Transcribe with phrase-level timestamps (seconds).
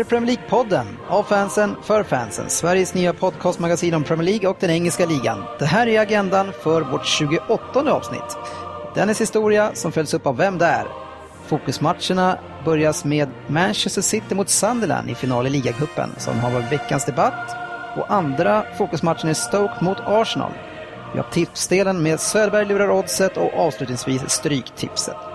[0.00, 2.50] Här är Premier League-podden, av fansen, för fansen.
[2.50, 5.44] Sveriges nya podcastmagasin om Premier League och den engelska ligan.
[5.58, 8.38] Det här är agendan för vårt 28 avsnitt.
[8.94, 10.86] Dennis historia som följs upp av Vem där?
[11.46, 17.04] Fokusmatcherna börjas med Manchester City mot Sunderland i final i ligacupen som har varit veckans
[17.04, 17.56] debatt.
[17.96, 20.52] Och andra fokusmatchen är Stoke mot Arsenal.
[21.12, 25.29] Vi har tipsdelen med Söderberg lurar oddset och avslutningsvis Stryktipset.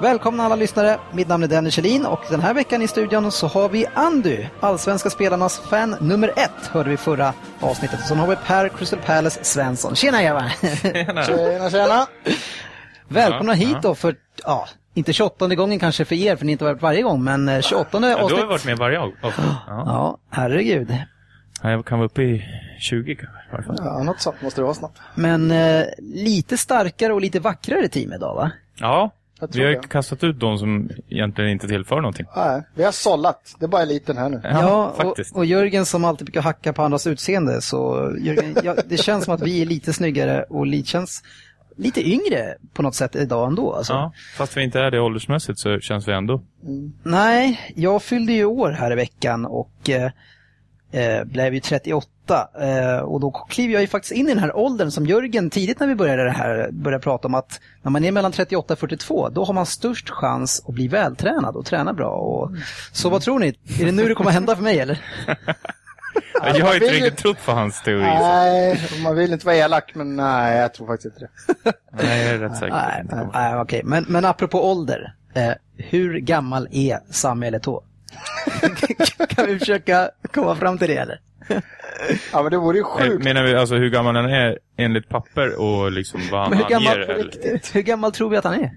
[0.00, 3.46] Välkomna alla lyssnare, mitt namn är Dennis Kjellin och den här veckan i studion så
[3.46, 8.00] har vi Andy, allsvenska spelarnas fan nummer ett, hörde vi förra avsnittet.
[8.00, 9.94] Och så har vi Per Crystal Palace Svensson.
[9.94, 10.52] Tjena grabbar!
[11.26, 12.06] Tjena, tjena!
[13.08, 16.52] Välkomna Ja, hit då för, ja, inte 28 gången kanske för er, för ni har
[16.52, 18.46] inte varit varje gång, men eh, 28 Ja, du har avsnitt.
[18.46, 19.24] varit med varje avsnitt.
[19.66, 19.82] Ja.
[19.86, 20.96] Ja, herregud.
[21.62, 22.44] Ja, Jag kan vara uppe i
[22.80, 23.16] 20
[23.50, 23.72] kanske.
[23.84, 24.92] Ja, något sånt måste det vara snart.
[25.14, 28.50] Men eh, lite starkare och lite vackrare team idag va?
[28.78, 32.26] Ja, vi tror har ju kastat ut de som egentligen inte tillför någonting.
[32.36, 33.54] Nej, vi har sållat.
[33.58, 34.40] Det är bara eliten här nu.
[34.44, 35.36] Ja, och, faktiskt.
[35.36, 39.34] och Jörgen som alltid brukar hacka på andras utseende, så Jörgen, ja, det känns som
[39.34, 41.22] att vi är lite snyggare och lite, känns
[41.76, 43.72] lite yngre på något sätt idag ändå.
[43.72, 43.92] Alltså.
[43.92, 46.42] Ja, fast vi inte är det åldersmässigt så känns vi ändå.
[47.02, 50.10] Nej, jag fyllde ju år här i veckan och eh,
[50.92, 52.48] eh, blev ju 38.
[52.60, 55.80] Eh, och då kliver jag ju faktiskt in i den här åldern som Jörgen tidigt
[55.80, 58.78] när vi började det här började prata om att när man är mellan 38 och
[58.78, 62.10] 42 då har man störst chans att bli vältränad och träna bra.
[62.10, 62.50] Och,
[62.92, 63.48] så vad tror ni?
[63.80, 65.00] Är det nu det kommer hända för mig eller?
[66.42, 68.02] jag har inte riktigt trott på hans teori.
[68.02, 71.20] Nej, man vill inte vara elak, men nej, jag tror faktiskt inte
[71.64, 71.72] det.
[71.92, 73.80] Nej, jag är rätt säker Nej, inte nej, nej okej.
[73.84, 75.14] Men, men apropå ålder.
[75.34, 77.82] Eh, hur gammal är Samuel Eto'o?
[79.28, 81.20] kan vi försöka komma fram till det eller?
[82.32, 83.24] Ja, men det vore ju sjukt.
[83.24, 86.68] Menar vi alltså hur gammal han är enligt papper och liksom vad han Men hur
[86.68, 87.08] gammal, anger?
[87.10, 87.72] eller?
[87.74, 88.70] hur gammal tror vi att han är?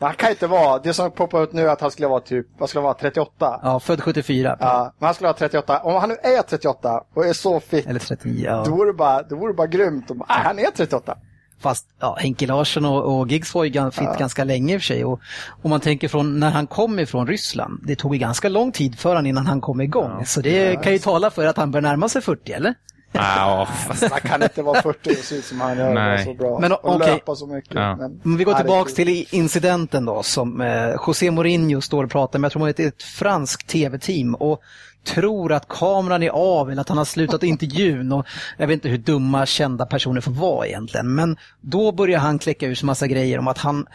[0.00, 2.46] Han kan inte vara, det som poppar ut nu är att han skulle vara typ,
[2.58, 3.60] vad skulle han vara, 38?
[3.62, 4.56] Ja, född 74.
[4.60, 5.78] Ja, men han skulle vara 38.
[5.78, 8.62] Om han nu är 38 och är så fit, Eller 39, ja.
[8.66, 10.10] då vore det bara, då vore det bara grymt.
[10.10, 11.18] om- Nej, han är 38.
[11.64, 14.86] Fast ja, Henke Larsson och, och Giggs var ju fit ganska länge i och för
[14.86, 15.04] sig.
[15.04, 15.20] Och
[15.62, 18.98] om man tänker från när han kom ifrån Ryssland, det tog ju ganska lång tid
[18.98, 20.26] för han innan han kom igång.
[20.26, 22.74] Så det kan ju tala för att han bör närma sig 40, eller?
[23.12, 26.24] Ja, fast Han kan inte vara 40 och se ut som han gör Nej.
[26.24, 26.58] så bra.
[26.60, 27.12] Men, och okej.
[27.12, 27.74] löpa så mycket.
[27.74, 27.96] Ja.
[27.96, 28.94] Men, vi går kul.
[28.94, 32.88] till incidenten då som eh, José Mourinho står och pratar med, jag tror det är
[32.88, 34.60] ett franskt tv-team och
[35.04, 38.26] tror att kameran är av eller att han har slutat intervjun och
[38.56, 41.14] jag vet inte hur dumma kända personer får vara egentligen.
[41.14, 43.86] Men då börjar han kläcka ur sig massa grejer om att han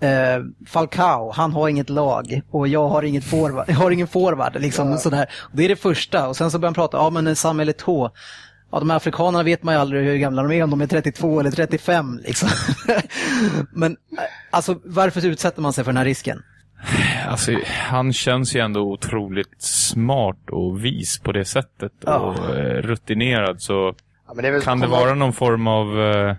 [0.00, 4.60] eh, Falcao, han har inget lag och jag har, inget forward, jag har ingen forward.
[4.60, 5.26] Liksom, sådär.
[5.52, 8.10] Det är det första och sen så börjar han prata, ja men Samuel Eto'o,
[8.72, 10.86] Ja, de här afrikanerna vet man ju aldrig hur gamla de är, om de är
[10.86, 12.20] 32 eller 35.
[12.22, 12.48] Liksom.
[13.72, 14.18] Men eh,
[14.50, 16.42] alltså, varför utsätter man sig för den här risken?
[17.28, 17.52] Alltså,
[17.88, 21.92] han känns ju ändå otroligt smart och vis på det sättet.
[22.00, 22.16] Ja.
[22.18, 23.62] Och eh, rutinerad.
[23.62, 23.94] Så
[24.28, 26.00] Ja, men det kan det vara någon form av...
[26.00, 26.36] Eh,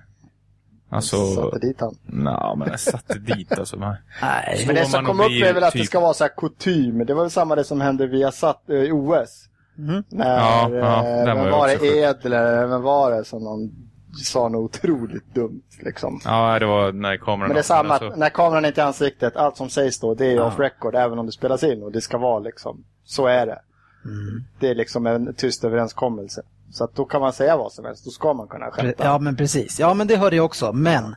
[0.90, 1.18] alltså...
[1.36, 1.96] Satte dit han.
[2.06, 3.78] Nej, men jag satte dit alltså.
[3.78, 3.90] Men,
[4.22, 4.64] Nej.
[4.68, 6.32] Men det som man kom upp är väl att det typ- ska vara så här
[6.38, 7.06] kutym.
[7.06, 9.50] Det var väl samma det som hände via satt, eh, i OS.
[9.76, 10.04] Mhm.
[10.10, 11.98] När, Ja, ja, eh, var vem var också det.
[11.98, 13.72] Edler, vem var det som någon
[14.14, 16.20] sa något otroligt dumt liksom.
[16.26, 17.48] ja, det var när kameran...
[17.48, 20.14] Men det är samma, att när kameran är inte i ansiktet, allt som sägs då,
[20.14, 20.48] det är Ja.
[20.48, 21.84] off record, även om det spelas in.
[21.84, 23.60] Och det ska vara liksom, så är det.
[24.06, 24.44] Mm.
[24.60, 26.42] Det är liksom en tyst överenskommelse.
[26.74, 29.04] Så att då kan man säga vad som helst, då ska man kunna skämta.
[29.04, 29.80] Ja, men precis.
[29.80, 30.74] Ja, men det hörde jag också.
[30.74, 31.16] Men,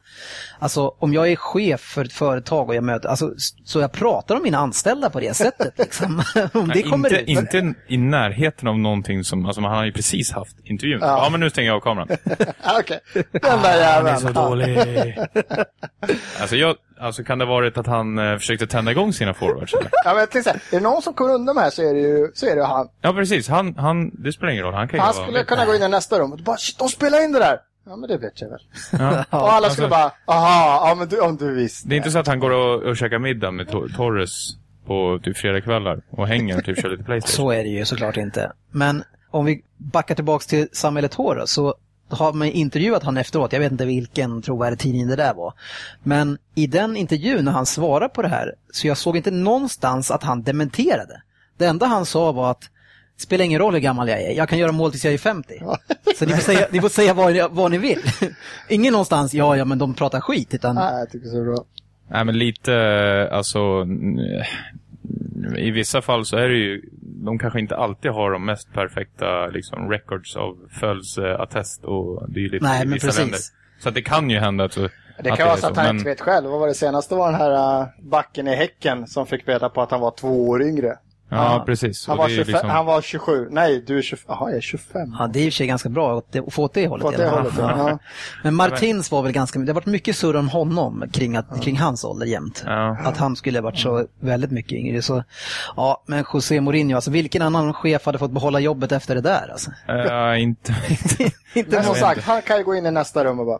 [0.59, 3.34] alltså om jag är chef för ett företag och jag möter, alltså,
[3.65, 5.73] så jag pratar om mina anställda på det sättet.
[5.79, 6.23] Liksom.
[6.53, 7.55] om det Nej, kommer inte, ut.
[7.55, 9.47] inte i närheten av någonting som...
[9.47, 10.99] Alltså, han har ju precis haft intervjun.
[11.03, 11.06] Ja.
[11.25, 12.08] Ja, men nu stänger jag av kameran.
[12.62, 14.19] Ah, Okej, den där Han är jäveln.
[14.19, 14.79] så dålig.
[16.41, 19.75] alltså, jag, alltså, kan det ha varit att han eh, försökte tända igång sina forwards?
[19.75, 19.91] Eller?
[20.05, 22.00] Ja, men tänkte säga, är det någon som kommer undan med här så är det
[22.00, 22.88] ju, så är det ju han.
[23.00, 23.49] Ja, precis.
[23.49, 24.75] Han, han, det spelar ingen roll.
[24.75, 25.26] Han kan ju Han vara.
[25.46, 27.58] Kunna gå in i nästa rum och bara shit, de spelar in det där!
[27.87, 28.60] Ja men det vet jag väl.
[28.93, 29.25] Ja.
[29.38, 31.88] och alla skulle alltså- bara, aha, ja men du, om du visste.
[31.88, 34.56] Det är inte så att han går och, och käkar middag med To- Torres
[34.87, 37.37] på typ fredagskvällar och hänger och typ kör lite Playstation.
[37.46, 38.52] Så är det ju såklart inte.
[38.70, 41.75] Men om vi backar tillbaks till Samuel Eto'o då, så
[42.08, 45.52] har man intervjuat honom efteråt, jag vet inte vilken trovärdig tidning det där var.
[46.02, 50.10] Men i den intervjun när han svarade på det här, så jag såg inte någonstans
[50.10, 51.22] att han dementerade.
[51.56, 52.70] Det enda han sa var att
[53.19, 55.61] Spelar ingen roll hur gammal jag är, jag kan göra mål tills jag är 50.
[56.19, 57.99] Så ni får säga, ni får säga vad, ni, vad ni vill.
[58.69, 60.75] Ingen någonstans, ja, ja, men de pratar skit, utan...
[60.75, 61.65] Nej, jag tycker så är bra.
[62.11, 62.75] Nej, men lite,
[63.33, 63.59] alltså...
[63.83, 64.19] n-
[65.57, 66.83] I vissa fall så är det ju...
[67.01, 72.83] De kanske inte alltid har de mest perfekta liksom, records av födelseattest och dylikt Nej,
[72.83, 73.21] i men vissa precis.
[73.23, 73.39] länder.
[73.83, 74.75] Så att det kan ju hända att...
[74.75, 76.47] Det att kan vara är så att han men- inte vet själv.
[76.51, 77.15] Vad var det senaste?
[77.15, 80.49] var den här uh, backen i Häcken som fick veta på att han var två
[80.49, 80.97] år yngre.
[81.28, 82.06] Ja, precis.
[82.06, 83.49] Han var, det är ju 25, liksom- han var 27.
[83.50, 84.25] Nej, du är 25.
[84.28, 85.17] Jaha, jag är 25.
[85.19, 87.17] Ja, det är i och för sig ganska bra att få åt det hållet.
[87.17, 87.99] Det hållet, ja.
[88.44, 91.78] Men Martins var väl ganska, det har varit mycket surr om honom kring, att, kring
[91.78, 92.62] hans ålder jämt.
[92.67, 92.96] Ja.
[93.05, 95.02] Att han skulle ha varit så väldigt mycket yngre.
[95.02, 95.25] Så,
[95.76, 99.49] ja, men José Mourinho, alltså vilken annan chef hade fått behålla jobbet efter det där?
[99.52, 99.70] Alltså?
[99.87, 100.75] Ja, inte...
[101.55, 103.58] Inte Men som sagt, han kan ju gå in i nästa rum och bara...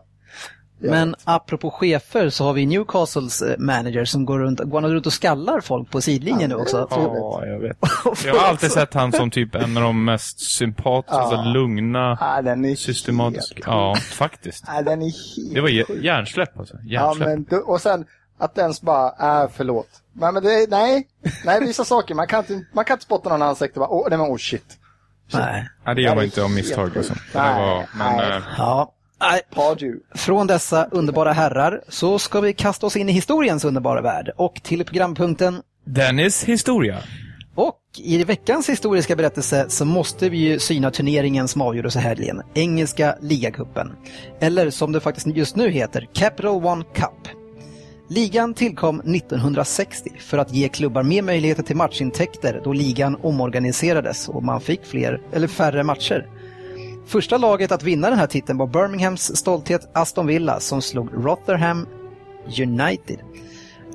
[0.79, 0.91] Ja.
[0.91, 5.13] Men apropå chefer så har vi Newcastles eh, manager som går runt, går runt och
[5.13, 6.87] skallar folk på sidlinjen nu också.
[6.91, 7.77] Ja, jag vet.
[8.25, 11.21] Jag har alltid sett han som typ en av de mest sympatiska, Ja.
[11.21, 13.55] alltså lugna, Ah, den är systematiska.
[13.55, 14.63] helt- Ja, faktiskt.
[14.67, 15.53] Ah, den är helt...
[15.53, 16.75] Det var hj- hjärnsläpp alltså.
[16.83, 17.27] Ja, Hjärnsläpp.
[17.27, 18.05] men du, och sen
[18.39, 19.89] att den ens bara, äh, förlåt.
[20.13, 21.07] Men, men det, nej,
[21.45, 24.07] nej, vissa saker, man kan inte, man kan inte spotta någon ansikte och bara, åh,
[24.09, 24.77] nej men oh shit.
[25.33, 25.67] Nej.
[25.85, 27.15] Nej, det gör man inte av misstag liksom.
[27.33, 28.31] Det där var, men, Nej.
[28.37, 28.93] eh, Ja.
[29.19, 29.99] Nej, Pardew.
[30.15, 34.61] Från dessa underbara herrar så ska vi kasta oss in i historiens underbara värld och
[34.63, 36.97] till programpunkten Dennis historia.
[37.55, 42.41] Och i veckans historiska berättelse så måste vi ju syna turneringen som avgjordes i helgen,
[42.53, 43.91] engelska ligacupen.
[44.39, 47.27] Eller som det faktiskt just nu heter, Capital One Cup.
[48.09, 54.43] Ligan tillkom 1960 för att ge klubbar mer möjligheter till matchintäkter då ligan omorganiserades och
[54.43, 56.27] man fick fler, eller färre matcher.
[57.07, 61.87] Första laget att vinna den här titeln var Birminghams stolthet Aston Villa som slog Rotherham
[62.61, 63.19] United.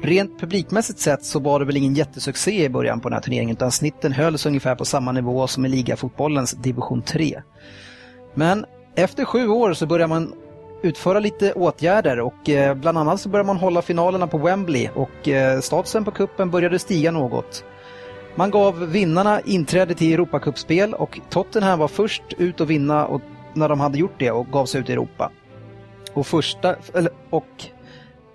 [0.03, 3.57] Rent publikmässigt sett så var det väl ingen jättesuccé i början på den här turneringen
[3.57, 7.43] utan snitten hölls ungefär på samma nivå som i ligafotbollens division 3.
[8.35, 10.33] Men efter sju år så börjar man
[10.83, 15.29] utföra lite åtgärder och eh, bland annat så börjar man hålla finalerna på Wembley och
[15.29, 17.65] eh, statusen på kuppen började stiga något.
[18.35, 23.21] Man gav vinnarna inträde till Europacupspel och Tottenham var först ut att vinna och,
[23.55, 25.31] när de hade gjort det och gav sig ut i Europa.
[26.15, 26.77] Och, första,
[27.31, 27.65] och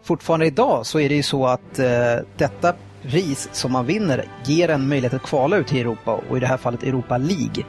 [0.03, 4.69] fortfarande idag så är det ju så att eh, detta pris som man vinner ger
[4.69, 7.63] en möjlighet att kvala ut till Europa och i det här fallet Europa League.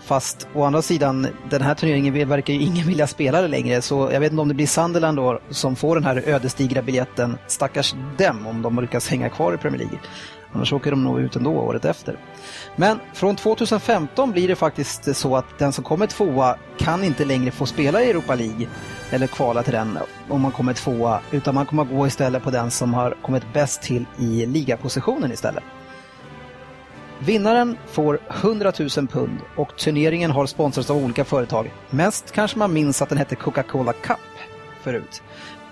[0.00, 4.10] Fast å andra sidan, den här turneringen verkar ju ingen vilja spela det längre så
[4.12, 7.38] jag vet inte om det blir Sunderland då som får den här ödesdigra biljetten.
[7.46, 9.98] Stackars dem om de lyckas hänga kvar i Premier League.
[10.52, 12.16] Annars åker de nog ut ändå året efter.
[12.76, 17.50] Men från 2015 blir det faktiskt så att den som kommer tvåa kan inte längre
[17.50, 18.66] få spela i Europa League
[19.10, 22.70] eller kvala till den om man kommer tvåa, utan man kommer gå istället på den
[22.70, 25.64] som har kommit bäst till i ligapositionen istället.
[27.18, 31.72] Vinnaren får 100 000 pund och turneringen har sponsrats av olika företag.
[31.90, 34.18] Mest kanske man minns att den hette Coca-Cola Cup
[34.82, 35.22] förut.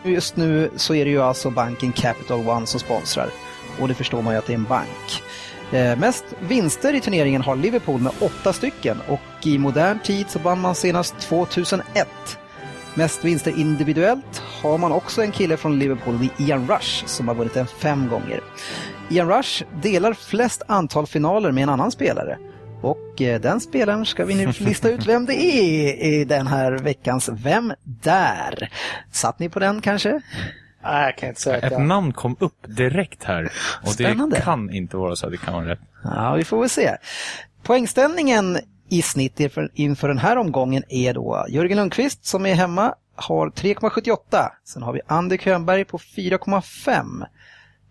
[0.05, 3.31] Just nu så är det ju alltså banken Capital One som sponsrar
[3.81, 5.23] och det förstår man ju att det är en bank.
[5.73, 10.39] Eh, mest vinster i turneringen har Liverpool med åtta stycken och i modern tid så
[10.39, 12.09] vann man senast 2001.
[12.95, 17.55] Mest vinster individuellt har man också en kille från Liverpool, Ian Rush, som har vunnit
[17.55, 18.41] den fem gånger.
[19.09, 22.39] Ian Rush delar flest antal finaler med en annan spelare.
[22.83, 26.73] Och eh, den spelaren ska vi nu lista ut vem det är i den här
[26.73, 28.73] veckans Vem där?
[29.13, 30.21] Satt ni på den kanske?
[30.83, 31.83] Nej, jag kan inte säga Ett jag...
[31.83, 33.53] namn kom upp direkt här.
[33.83, 34.37] Och Spännande.
[34.37, 35.81] det kan inte vara så att det kan vara rätt.
[36.05, 36.97] Ja, vi får väl se.
[37.63, 38.59] Poängställningen
[38.89, 43.51] i snitt inför, inför den här omgången är då Jörgen Lundqvist som är hemma har
[43.51, 44.49] 3,78.
[44.65, 47.25] Sen har vi Andy Könberg på 4,5.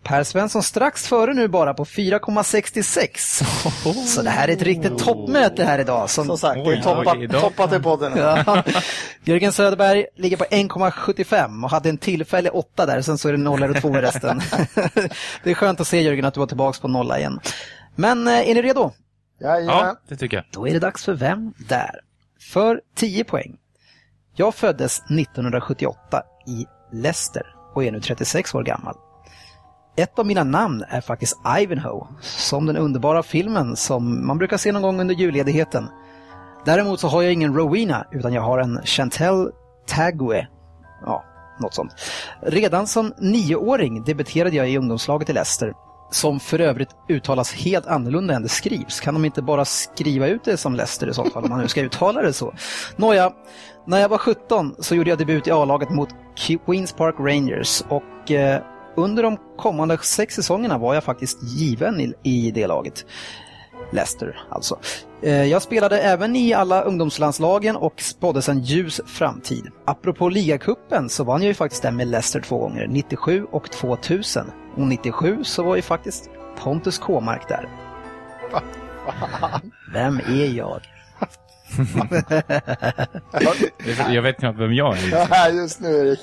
[0.02, 4.06] Per Svensson strax före nu bara på 4,66.
[4.06, 6.10] Så det här är ett riktigt toppmöte här idag.
[6.10, 7.40] Som, Som sagt, det är toppat, oj, idag.
[7.40, 8.12] toppat i podden.
[8.16, 8.62] Ja.
[9.24, 13.38] Jörgen Söderberg ligger på 1,75 och hade en tillfällig åtta där, sen så är det
[13.38, 14.40] nollor och två i resten.
[15.44, 17.40] det är skönt att se Jörgen att du var tillbaka på nolla igen.
[17.94, 18.92] Men eh, är ni redo?
[19.40, 19.76] Jajamän.
[19.76, 20.46] Ja, det tycker jag.
[20.52, 22.00] Då är det dags för Vem där?
[22.52, 23.56] För 10 poäng.
[24.34, 27.42] Jag föddes 1978 i Leicester
[27.74, 28.94] och är nu 36 år gammal.
[30.00, 34.72] Ett av mina namn är faktiskt Ivanhoe, som den underbara filmen som man brukar se
[34.72, 35.88] någon gång under julledigheten.
[36.64, 39.50] Däremot så har jag ingen Rowena, utan jag har en Chantel
[39.86, 40.48] Tague.
[41.06, 41.24] Ja,
[41.60, 41.92] något sånt.
[42.42, 45.74] Redan som nioåring debuterade jag i ungdomslaget i Leicester.
[46.12, 49.00] som för övrigt uttalas helt annorlunda än det skrivs.
[49.00, 51.68] Kan de inte bara skriva ut det som Leicester i så fall, om man nu
[51.68, 52.54] ska uttala det så?
[52.96, 53.32] Nåja,
[53.86, 56.08] när jag var 17 så gjorde jag debut i A-laget mot
[56.66, 58.62] Queens Park Rangers och eh,
[58.96, 63.04] under de kommande sex säsongerna var jag faktiskt given i, i det laget.
[63.92, 64.78] Leicester alltså.
[65.22, 69.70] Eh, jag spelade även i alla ungdomslandslagen och spåddes en ljus framtid.
[69.84, 74.46] Apropå ligacupen så vann jag ju faktiskt den med Leicester två gånger, 97 och 2000.
[74.76, 77.68] Och 97 så var ju faktiskt Pontus Kåmark där.
[79.92, 80.80] Vem är jag?
[84.14, 85.50] jag vet knappt vem jag är.
[85.50, 86.16] Just nu är det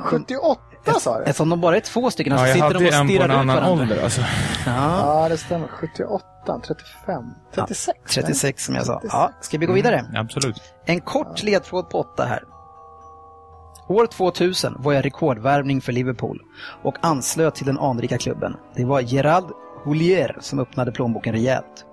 [0.00, 0.56] 78
[0.90, 1.24] Åtta sa du?
[1.24, 3.54] Eftersom de bara är två stycken alltså ja, så sitter de och stirrar ut varandra.
[3.54, 4.20] Jag hade en på en annan ålder alltså.
[4.66, 5.22] Ja.
[5.22, 5.68] ja, det stämmer.
[5.68, 7.24] 78, 35,
[7.54, 7.98] 36?
[8.16, 9.00] Ja, 36 som jag sa.
[9.10, 9.98] Ja, ska vi gå vidare?
[9.98, 10.62] Mm, absolut.
[10.86, 12.42] En kort ledtråd på åtta här.
[13.88, 16.40] År 2000 var jag rekordvärvning för Liverpool
[16.82, 18.56] och anslöt till den anrika klubben.
[18.74, 19.46] Det var Gerald
[19.84, 21.84] Houllier som öppnade plånboken rejält.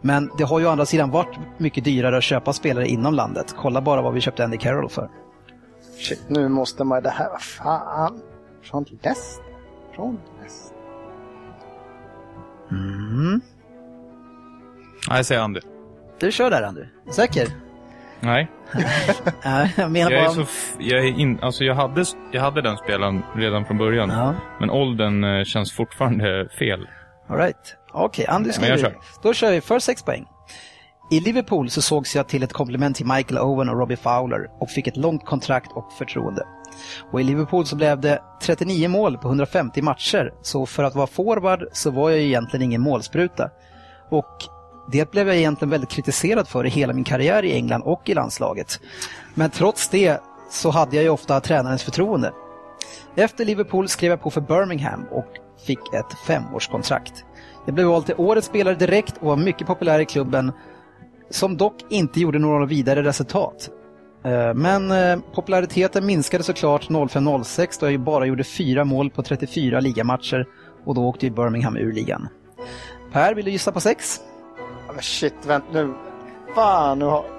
[0.00, 3.54] Men det har ju å andra sidan varit mycket dyrare att köpa spelare inom landet.
[3.56, 5.08] Kolla bara vad vi köpte Andy Carroll för.
[5.98, 7.02] Shit, nu måste man...
[7.02, 8.20] Det här, vad fan?
[8.62, 9.44] Från Leicester?
[9.94, 10.76] Från Leicester?
[12.70, 13.40] Mm.
[15.08, 15.60] Nej, jag säger Andy.
[16.20, 16.82] Du kör där Andy.
[17.10, 17.48] Säker?
[18.20, 18.50] Nej,
[19.42, 20.40] Ja, jag menar jag är så...
[20.42, 24.10] f- Jag, är in, alltså jag, hade, jag hade den spelaren redan från början.
[24.10, 26.88] Ja, Men åldern eh, känns fortfarande fel.
[27.28, 27.76] all right.
[27.92, 28.94] Okej, Andy ska Men jag du- kör.
[29.22, 30.26] Då kör vi för sex poäng.
[31.10, 34.70] I Liverpool så sågs jag till ett komplement till Michael Owen och Robbie Fowler och
[34.70, 36.46] fick ett långt kontrakt och förtroende.
[37.12, 41.06] Och i Liverpool så blev det 39 mål på 150 matcher, så för att vara
[41.06, 43.50] forward så var jag egentligen ingen målspruta.
[44.10, 44.44] Och
[44.92, 48.14] det blev jag egentligen väldigt kritiserad för i hela min karriär i England och i
[48.14, 48.80] landslaget.
[49.34, 52.32] Men trots det så hade jag ju ofta tränarens förtroende.
[53.14, 55.28] Efter Liverpool skrev jag på för Birmingham och
[55.66, 57.24] fick ett femårskontrakt.
[57.66, 60.52] Jag blev vald till årets spelare direkt och var mycket populär i klubben,
[61.30, 63.70] som dock inte gjorde några vidare resultat.
[64.24, 69.22] Eh, men eh, populariteten minskade såklart 05-06 då jag ju bara gjorde fyra mål på
[69.22, 70.46] 34 ligamatcher
[70.84, 72.28] och då åkte ju Birmingham ur ligan.
[73.12, 74.20] Per, vill du gissa på sex?
[75.00, 75.94] Shit, vänta nu.
[76.54, 77.37] Fan, nu har...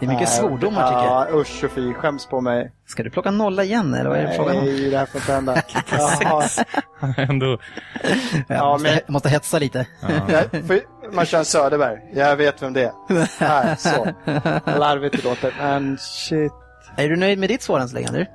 [0.00, 1.26] Det är mycket Nej, svordomar tycker jag.
[1.30, 1.94] Ja, usch och fy.
[1.94, 2.72] Skäms på mig.
[2.86, 4.64] Ska du plocka nolla igen eller vad är det frågan om?
[4.64, 5.62] Nej, det här får inte hända.
[7.16, 7.58] Ändå.
[8.48, 9.86] Jag Ja, måste, men- jag måste hetsa lite.
[10.28, 10.80] Ja, för
[11.14, 11.98] man kör Söderberg.
[12.14, 13.40] Jag vet vem det är.
[13.44, 14.06] Här, så.
[14.78, 15.54] Larvigt det låter.
[15.60, 16.52] Men shit.
[16.96, 18.26] Är du nöjd med ditt svar än så länge?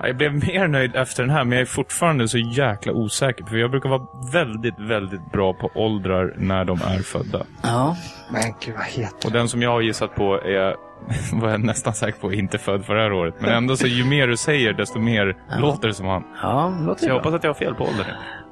[0.00, 3.44] Ja, Jag blev mer nöjd efter den här, men jag är fortfarande så jäkla osäker.
[3.44, 4.02] För jag brukar vara
[4.32, 7.46] väldigt, väldigt bra på åldrar när de är födda.
[7.62, 7.96] Ja.
[8.32, 10.74] Men gud vad heter Och den som jag har gissat på är,
[11.32, 13.34] var jag nästan säker på, inte född för det här året.
[13.40, 16.24] Men ändå så ju mer du säger, desto mer låter det som han.
[16.42, 17.18] Ja, låter Så jag bra.
[17.18, 18.06] hoppas att jag har fel på åldern.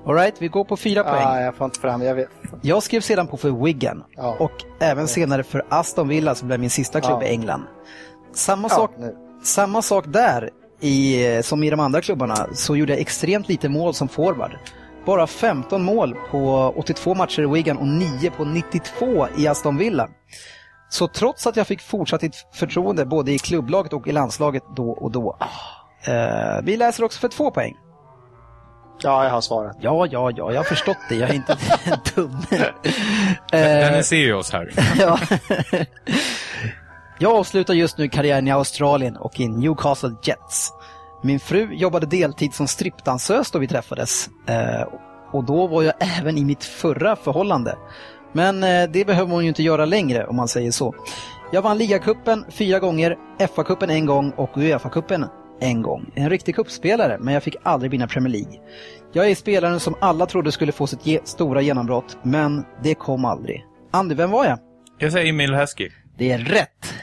[0.07, 1.23] All right, vi går på fyra poäng.
[1.27, 2.03] Ah, jag får inte fram.
[2.03, 2.29] Jag vet.
[2.63, 4.37] Jag skrev sedan på för Wigan Ja.
[4.39, 7.27] och även senare för Aston Villa som blev min sista klubb Ja.
[7.27, 7.63] i England.
[8.35, 9.15] Samma, Ja, sak, nu.
[9.43, 10.51] samma sak där
[10.81, 14.59] i, som i de andra klubbarna så gjorde jag extremt lite mål som forward.
[15.07, 20.09] Bara 15 mål på 82 matcher i Wigan och 9 på 92 i Aston Villa.
[20.89, 22.23] Så trots att jag fick fortsatt
[22.55, 25.39] förtroende både i klubblaget och i landslaget då och då.
[26.07, 27.77] Eh, vi läser också för två poäng.
[29.03, 29.77] Ja, jag har svarat.
[29.81, 31.15] Ja, ja, ja, jag har förstått det.
[31.15, 31.57] Jag är inte
[32.15, 32.43] dum.
[33.51, 34.73] Dennis ser ju oss här.
[34.99, 35.19] Ja.
[37.19, 40.73] Jag avslutar just nu karriären i Australien och i Newcastle Jets.
[41.23, 44.29] Min fru jobbade deltid som strippdansös då vi träffades.
[44.49, 44.83] Eh,
[45.33, 47.77] och då var jag även i mitt förra förhållande.
[48.37, 50.95] Men eh, det behöver hon ju inte göra längre om man säger så.
[51.53, 55.25] Jag vann ligacupen fyra gånger, FA-cupen en gång och Uefa-cupen
[55.61, 56.11] en gång.
[56.15, 58.53] En riktig kuppspelare, men jag fick aldrig vinna Premier League.
[59.13, 63.25] Jag är spelaren som alla trodde skulle få sitt ge- stora genombrott, men det kom
[63.25, 63.65] aldrig.
[63.93, 64.59] Andy, vem var jag?
[64.99, 65.91] Jag säger Emil Heskey.
[66.19, 66.95] Det är rätt!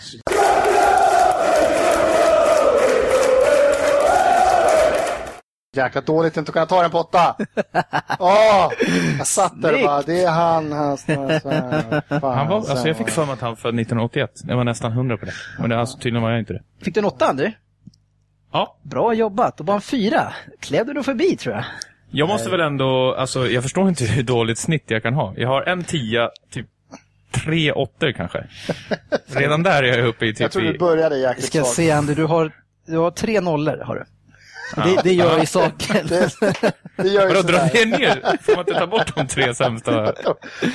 [5.76, 7.36] Jäkla dåligt inte att kunna ta den på åtta.
[8.20, 8.72] Åh!
[9.18, 10.72] jag satt där och bara, det är han.
[10.72, 11.40] han, han,
[12.22, 14.32] fan, Han var, alltså jag fick för mig att han född 1981.
[14.48, 15.34] Jag var nästan hundra på det.
[15.60, 16.62] Men det, alltså, tydligen var jag inte det.
[16.82, 17.52] Fick du en åtta, Andy?
[18.52, 18.78] Ja.
[18.82, 19.60] Bra jobbat.
[19.60, 20.34] Och bara en fyra.
[20.60, 21.64] Klev du nog förbi, tror jag.
[22.12, 25.34] Jag måste väl ändå, alltså jag förstår inte hur dåligt snitt jag kan ha.
[25.38, 26.68] Jag har en tia, typ
[27.32, 28.44] tre åttor kanske.
[29.28, 31.76] Redan där är jag uppe i Jag typ tror du började jäkligt Ska jag svagt.
[31.76, 32.52] se, Andy, du har,
[32.88, 34.06] du har tre nollor, har du.
[34.76, 36.08] Det, det gör ju saken.
[36.08, 36.30] Det,
[36.98, 38.38] det gör ju Vadå, dra ner ner?
[38.42, 40.12] Får man inte ta bort de tre sämsta?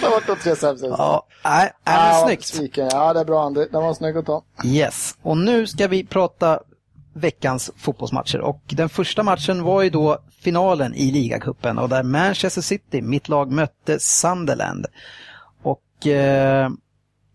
[0.00, 0.86] Ta bort de tre sämsta.
[0.86, 2.40] Ja, nej, nej, men vad snyggt.
[2.40, 2.88] besviken.
[2.92, 3.66] Ja, det är bra Andy.
[3.72, 4.42] Den var snygg att ta.
[4.64, 6.60] Yes, och nu ska vi prata
[7.14, 12.62] veckans fotbollsmatcher och den första matchen var ju då finalen i ligacupen och där Manchester
[12.62, 14.86] City, mitt lag, mötte Sunderland.
[15.62, 16.70] Och eh,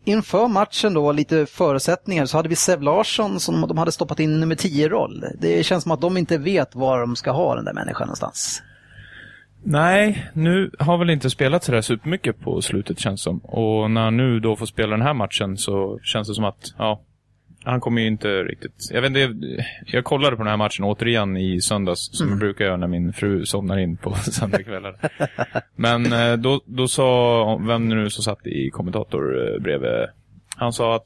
[0.06, 4.40] inför matchen då, lite förutsättningar, så hade vi Sev Larsson som de hade stoppat in
[4.40, 5.26] nummer 10-roll.
[5.40, 8.62] Det känns som att de inte vet var de ska ha den där människan någonstans.
[9.66, 13.40] Nej, nu har väl inte spelat sådär supermycket på slutet känns som.
[13.40, 16.74] Och när han nu då får spela den här matchen så känns det som att,
[16.78, 17.02] ja,
[17.64, 18.90] han kommer ju inte riktigt...
[18.92, 22.66] Jag vet inte, jag kollade på den här matchen återigen i söndags, som jag brukar
[22.66, 24.96] göra när min fru somnar in på söndagskvällar.
[25.76, 30.08] Men eh, då, då sa, vem nu som satt i kommentator eh, bredvid,
[30.56, 31.06] han sa att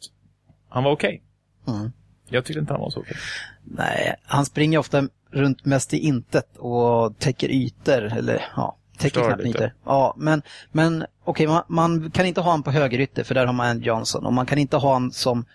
[0.70, 1.24] han var okej.
[1.68, 1.92] Mm.
[2.30, 3.18] Jag tyckte inte han var så okej.
[3.64, 9.28] Nej, han springer ofta runt mest i intet och täcker ytor, eller ja, täcker Förstör
[9.28, 9.58] knappt lite.
[9.58, 9.74] ytor.
[9.86, 13.54] Ja, men, men okej, man, man kan inte ha han på högerytter för där har
[13.54, 15.46] man en Johnson och man kan inte ha han som,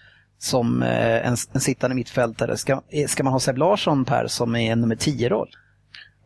[0.43, 2.57] som eh, en, en sittande mittfältare.
[2.57, 5.49] Ska, eh, ska man ha Seb Larsson Per som är en nummer 10-roll?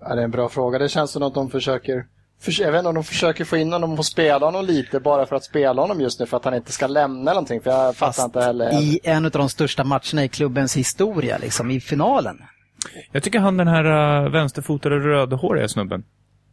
[0.01, 0.79] Ja, det är en bra fråga.
[0.79, 2.07] Det känns som att de försöker
[2.41, 5.27] förs- jag vet inte om de försöker få in honom och spela honom lite bara
[5.27, 7.61] för att spela honom just nu för att han inte ska lämna någonting.
[7.61, 8.73] För jag fattar inte heller.
[8.83, 12.39] i en av de största matcherna i klubbens historia, liksom i finalen.
[13.13, 13.85] Jag tycker han den här
[14.25, 16.05] uh, vänsterfotade rödhåriga snubben.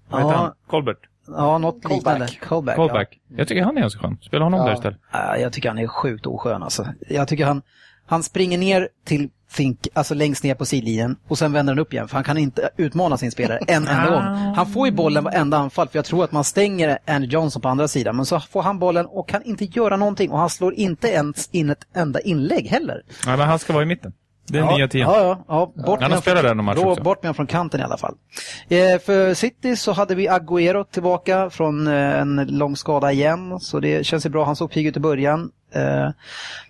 [0.09, 0.37] Vad heter Ja.
[0.37, 0.53] han?
[0.67, 0.97] Colbert?
[1.27, 1.97] Ja, något Callback.
[1.97, 2.27] liknande.
[2.41, 2.75] Callback.
[2.75, 3.19] Callback.
[3.37, 4.17] Jag tycker han är ganska skön.
[4.21, 4.65] Spela honom Ja.
[4.65, 4.99] där istället.
[5.11, 6.87] Ja, jag tycker han är sjukt oskön alltså.
[7.09, 7.61] Jag tycker han,
[8.05, 11.93] han springer ner till Fink, alltså längst ner på sidlinjen och sen vänder han upp
[11.93, 14.23] igen för han kan inte utmana sin spelare en enda gång.
[14.55, 17.67] Han får ju bollen varenda anfall för jag tror att man stänger Andy Johnson på
[17.69, 20.73] andra sidan men så får han bollen och kan inte göra någonting och han slår
[20.73, 23.01] inte ens in ett enda inlägg heller.
[23.25, 24.13] Nej, men han ska vara i mitten.
[24.47, 25.11] Det är ja, nya tian.
[25.11, 25.45] Ja, ja,
[25.75, 25.83] ja.
[25.85, 26.95] Bort Han med spelat från- någon match då.
[26.95, 28.15] Bort med från kanten i alla fall.
[28.69, 33.59] Eh, för City så hade vi Agüero tillbaka från eh, en lång skada igen.
[33.59, 34.45] Så det känns ju bra.
[34.45, 35.51] Han såg pigg ut i början.
[35.73, 36.09] Eh,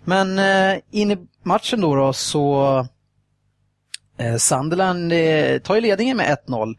[0.04, 2.78] men eh, in i matchen då, då så
[4.18, 6.74] eh, Sunderland eh, tar ju ledningen med 1-0.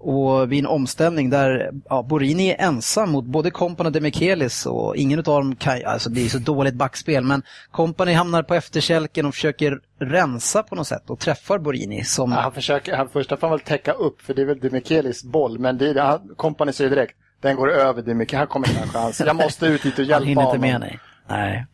[0.00, 4.96] Och vid en omställning där ja, Borini är ensam mot både Company och Demichelis och
[4.96, 9.26] ingen av dem kan, alltså det är så dåligt backspel, men Company hamnar på efterkälken
[9.26, 12.32] och försöker rensa på något sätt och träffar Borini som...
[12.32, 15.24] Ja, han försöker, han första får han väl täcka upp för det är väl Demichelis
[15.24, 15.58] boll.
[15.58, 18.92] Men det, han, kompani säger direkt, den går över Demichelis, han kommer inte ha en
[18.92, 19.20] chans.
[19.20, 20.60] Jag måste ut dit och Han hjälpa hinner inte honom.
[20.60, 20.98] med nej.
[21.28, 21.66] Nej.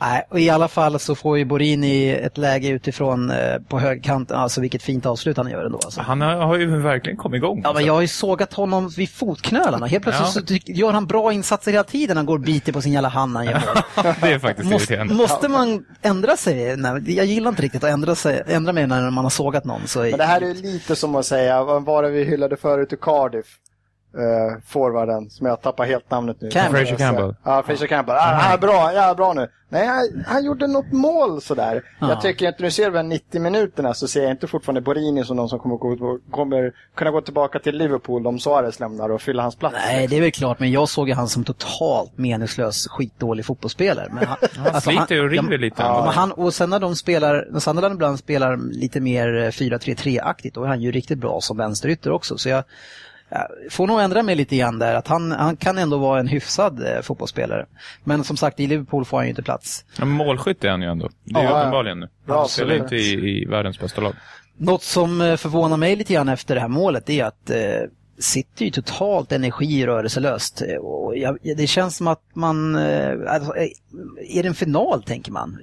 [0.00, 3.36] Nej, och i alla fall så får ju Borini ett läge utifrån eh,
[3.68, 5.78] på högkanten, alltså vilket fint avslut han gör ändå.
[5.84, 6.00] Alltså.
[6.00, 7.60] Han har, har ju verkligen kommit igång.
[7.64, 9.86] Ja, men jag har ju sågat honom vid fotknölarna.
[9.86, 10.58] Helt plötsligt Ja.
[10.66, 12.16] så gör han bra insatser hela tiden.
[12.16, 13.62] Han går och biter på sin jävla hand han gör
[14.20, 15.14] det är faktiskt Måste, irriterande.
[15.14, 16.76] måste man ändra sig?
[16.76, 19.86] Nej, jag gillar inte riktigt att ändra, sig, ändra mig när man har sågat någon.
[19.86, 22.92] Så Men det här är lite som att säga, vad var det vi hyllade förut
[22.92, 23.46] i Cardiff?
[24.18, 26.50] Uh, forwarden, som jag tappar helt namnet nu.
[26.50, 26.86] Campbell.
[26.86, 27.34] Fraser Campbell.
[27.44, 28.16] Ja, Fraser Campbell.
[28.16, 29.48] Ah, han är bra, ja, bra nu.
[29.72, 31.82] Nej, han, han gjorde något mål sådär.
[32.00, 32.08] Ja.
[32.08, 35.36] Jag tycker inte, nu ser vi 90 minuterna så ser jag inte fortfarande Borini som
[35.36, 39.42] någon som kommer, gå, kommer kunna gå tillbaka till Liverpool om Suarez lämnar och fylla
[39.42, 39.76] hans plats.
[39.86, 44.08] Nej, det är väl klart, men jag såg ju han som totalt meningslös, skitdålig fotbollsspelare.
[44.12, 44.36] Men han,
[44.72, 45.82] Han sliter ju och river lite.
[45.82, 49.46] Ja, men han, och sen när de spelar, när Sunderland ibland spelar lite mer eh,
[49.46, 52.38] 4-3-3-aktigt, då är han ju riktigt bra som vänsterytter också.
[52.38, 52.64] Så jag
[53.70, 56.86] får nog ändra mig lite grann där, att han, han kan ändå vara en hyfsad
[56.86, 57.66] eh, fotbollsspelare.
[58.04, 59.84] Men som sagt, i Liverpool får han ju inte plats.
[59.98, 61.08] Men målskytt är han ju ändå.
[61.24, 61.60] Det är ju Ja, ja.
[61.60, 62.08] uppenbarligen nu.
[62.26, 62.92] Bra, Han spelar absolut.
[62.92, 64.14] inte i, i världens bästa lag.
[64.56, 67.56] Något som eh, förvånar mig lite grann efter det här målet är att eh,
[68.18, 70.62] City är ju totalt energirörelselöst.
[70.62, 72.76] Eh, Och jag, det känns som att man...
[72.76, 73.54] Eh, alltså,
[74.28, 75.58] är det en final, tänker man?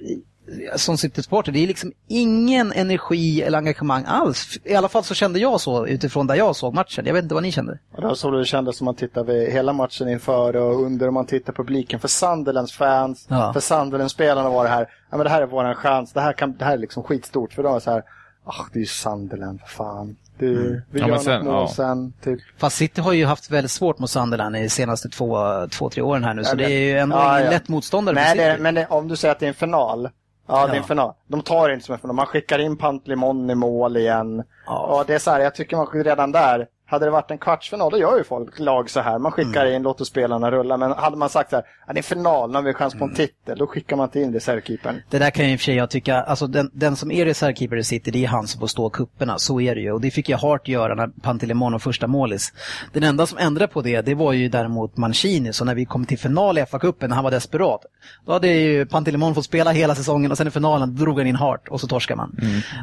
[0.50, 4.58] I- Som City-supporter, det är liksom ingen energi eller engagemang alls.
[4.64, 7.06] I alla fall så kände jag så utifrån där jag såg matchen.
[7.06, 7.78] Jag vet inte vad ni kände.
[7.96, 11.12] Det var så det kändes som man tittade vid hela matchen inför och under och
[11.12, 12.00] man tittar på publiken.
[12.00, 13.52] För Sunderlands fans, Ja.
[13.52, 16.56] för Sunderlands-spelarna var det här, ja men det här är våran chans, det här, kan,
[16.56, 17.52] det här är liksom skitstort.
[17.52, 18.02] För de var så här,
[18.44, 20.16] ah det är ju Sunderland, för fan.
[20.38, 20.80] Vi Mm.
[20.92, 21.68] Ja, gör men något sen- mål ja.
[21.76, 22.40] sen, typ.
[22.58, 25.36] Fast City har ju haft väldigt svårt mot Sunderland i de senaste två,
[25.70, 26.44] två tre åren här nu.
[26.44, 28.86] Så Ja, det är ju ändå ja, ingen lätt motståndare Nej, det, är- men det,
[28.90, 30.08] om du säger att det är en final.
[30.50, 31.14] Ja, det är en final.
[31.28, 32.16] De tar det inte som en final.
[32.16, 34.36] Man skickar in Pantlimon i mål igen.
[34.66, 34.86] Ja.
[34.88, 35.04] Ja.
[35.06, 37.98] det är så här, jag tycker man redan där, hade det varit en kvartsfinal, då
[37.98, 39.18] gör ju folk lag så här.
[39.18, 39.74] Man skickar Mm.
[39.76, 40.76] in, låter spelarna rulla.
[40.76, 43.10] Men hade man sagt så här, det är final, nu har vi chans på Mm.
[43.10, 45.02] en titel, då skickar man inte in reservkeepern.
[45.10, 47.24] Det där kan ju i och för sig jag tycka, alltså den, den som är
[47.24, 49.38] reservkeeper i City, det är han som får stå kupperna.
[49.38, 49.92] Så är det ju.
[49.92, 52.52] Och det fick jag Hart göra när Pantilimon och första målis.
[52.92, 55.52] Den enda som ändrade på det, det var ju däremot Mancini.
[55.52, 57.80] Så när vi kom till final i FA-cupen, när han var desperat,
[58.26, 61.36] då hade ju Pantilimon fått spela hela säsongen och sen i finalen drog han in
[61.36, 62.36] Hart och så torskar man.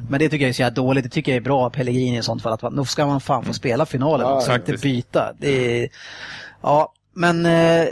[0.10, 1.04] Men det tycker jag är så jävla dåligt.
[1.04, 2.54] Det tycker jag är bra, Pellegrini i sånt fall.
[2.54, 4.84] Att nu ska man fan få spela finalen Ja, också, inte faktiskt.
[4.84, 5.34] byta.
[5.40, 5.90] Det är,
[6.62, 7.88] ja, men eh,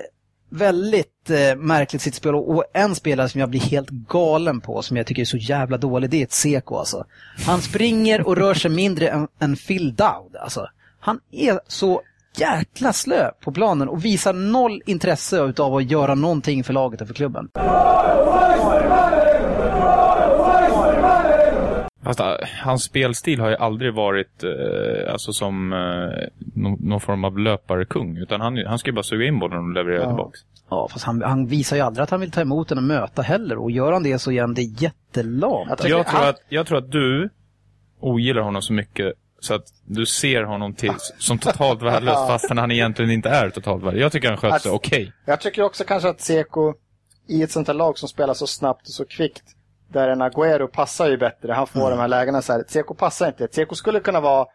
[0.50, 4.98] väldigt eh, märkligt sitt spel och en spelare som jag blir helt galen på, som
[4.98, 7.06] jag tycker är så jävla dålig, det är ett Seko alltså.
[7.46, 10.68] Han springer och rör sig mindre än, än Phil Dowd alltså.
[11.00, 12.02] Han är så
[12.38, 17.08] jäkla slö på planen och visar noll intresse av att göra någonting för laget och
[17.08, 17.50] för klubben.
[22.06, 27.26] Fast äh, hans spelstil har ju aldrig varit eh, alltså som eh, någon, någon form
[27.26, 28.18] av löparkung.
[28.18, 30.08] Utan han, han ska ju bara suga in bollen och leverera Ja.
[30.08, 30.38] tillbaka.
[30.70, 33.22] Ja, fast han, han visar ju aldrig att han vill ta emot den och möta
[33.22, 33.58] heller.
[33.58, 35.68] Och gör han det så är han det jättelamt.
[35.70, 37.30] Jag Jag tror, han- att, jag tror att du
[38.00, 42.72] ogillar honom så mycket så att du ser honom till, som totalt värdelös fastän han
[42.72, 44.02] egentligen inte är totalt värdelös.
[44.02, 45.12] Jag tycker han sköter sig Att- okej.
[45.26, 46.74] Jag tycker också kanske att Seko
[47.28, 49.44] i ett sånt här lag som spelar så snabbt och så kvickt
[49.88, 51.54] där en Agüero passar ju bättre.
[51.54, 52.64] Han får de här lägena så här.
[52.68, 53.48] Seko passar inte.
[53.52, 54.46] Seko skulle kunna vara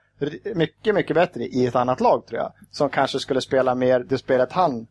[0.55, 2.53] mycket, mycket bättre i ett annat lag tror jag.
[2.71, 4.87] Som kanske skulle spela mer det spelet han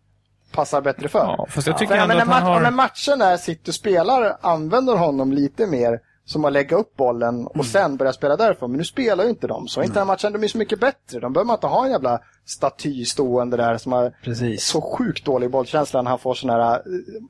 [0.52, 1.20] passar bättre för.
[1.20, 2.62] Ja, fast jag tycker För, ändå men att han har...
[2.62, 7.66] när matchen när City spelar använder honom lite mer som att lägga upp bollen och
[7.66, 8.72] sen börja spela därifrån.
[8.72, 9.82] Men nu spelar ju inte de så.
[9.82, 11.20] Inte den här matchen, de är så mycket bättre.
[11.20, 14.66] De behöver man inte ha en jävla staty stående där som har Precis.
[14.66, 16.82] så sjukt dålig bollkänsla när han får såna här eh,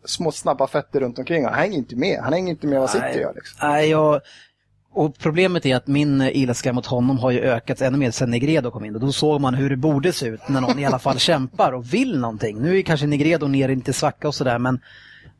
[0.06, 1.46] små snabba fötter runt omkring.
[1.46, 2.20] Han hänger inte med.
[2.24, 3.34] Han hänger inte med vad City gör.
[3.36, 3.70] Liksom.
[3.70, 4.22] Nej, jag...
[4.94, 8.72] Och problemet är att min ilska mot honom har ju ökat ännu mer sen Negredo
[8.72, 8.96] kom in.
[8.96, 11.72] Och då såg man hur det borde se ut när någon i alla fall kämpar
[11.72, 12.62] och vill någonting.
[12.62, 14.80] Nu är kanske Negredo ner i lite svacka och sådär, men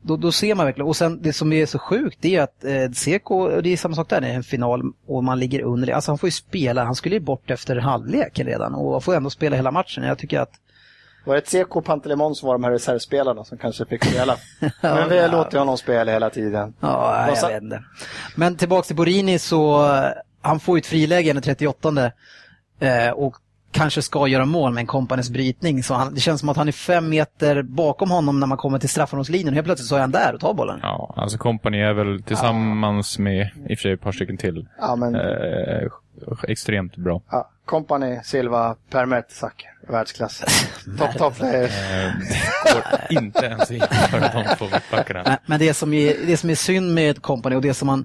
[0.02, 0.88] då, då ser man verkligen.
[0.88, 3.94] Och sen det som är så sjukt det är att eh, Seko, det är samma
[3.94, 5.92] sak där, det är en final och man ligger under.
[5.92, 9.30] Alltså han får ju spela, han skulle ju bort efter halvlek redan och får ändå
[9.30, 10.04] spela hela matchen.
[10.04, 10.52] Jag tycker att
[11.24, 14.36] Var det ett Seko och Pantelimon som var de här reservspelarna som kanske fick spela?
[14.80, 16.74] Men vi låter honom spela hela tiden.
[16.80, 17.84] Ja, jag vet inte.
[18.36, 20.04] Men tillbaks till Borini så, eh,
[20.42, 22.12] han får ju ett friläge i den 38
[22.80, 23.36] eh, och
[23.72, 25.82] kanske ska göra mål med en kompanis brytning.
[25.82, 28.78] Så han, det känns som att han är fem meter bakom honom när man kommer
[28.78, 29.48] till straffområdeslinjen.
[29.48, 30.80] och Helt plötsligt så är han där och tar bollen.
[30.82, 34.68] Ja, alltså Company är väl tillsammans med, i och för sig ett par stycken till,
[34.80, 35.88] Ja, men eh,
[36.48, 37.22] extremt bra.
[37.30, 39.70] ja, Company, Silva, Per Mertesacker.
[39.88, 40.42] Världsklass.
[40.98, 41.64] Topp, topp player.
[41.64, 45.22] Eh, inte ens att jämföra de två mittbackarna.
[45.24, 48.04] Men, men det, som är, det som är synd med Company och det som man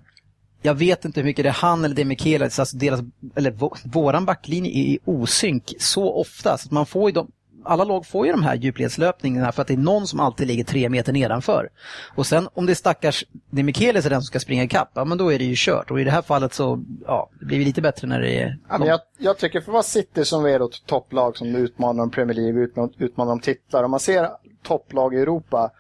[0.65, 2.99] jag vet inte hur mycket det är han eller det är Michelic, alltså deras,
[3.35, 6.57] eller vå- våran backlinje är i osynk så ofta.
[6.57, 7.31] Så att man får ju de,
[7.65, 10.63] alla lag får ju de här djupledslöpningarna för att det är någon som alltid ligger
[10.63, 11.69] tre meter nedanför.
[12.15, 14.91] Och sen om det är stackars, det är Michelic är den som ska springa ikapp,
[14.93, 15.91] ja men då är det ju kört.
[15.91, 18.57] Och i det här fallet så, ja, det blir lite bättre när det är...
[18.69, 22.11] Ja, men jag, jag tycker för vad City som är ett topplag som utmanar om
[22.11, 23.83] Premier League, utmanar, utmanar om titlar.
[23.83, 24.29] Om man ser
[24.63, 25.71] topplag i Europa,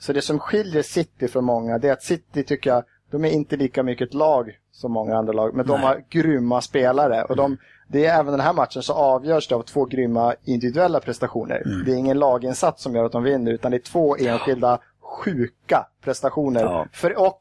[0.00, 3.30] så det som skiljer City från många, det är att City tycker jag, de är
[3.30, 7.24] inte lika mycket ett lag som många andra lag, men de har grymma spelare.
[7.24, 7.56] Och de,
[7.88, 11.62] det är även den här matchen så avgörs det av två grymma individuella prestationer.
[11.86, 15.86] Det är ingen laginsats som gör att de vinner, utan det är två enskilda sjuka
[16.04, 16.60] prestationer.
[16.60, 16.86] Ja.
[16.92, 17.40] För, och,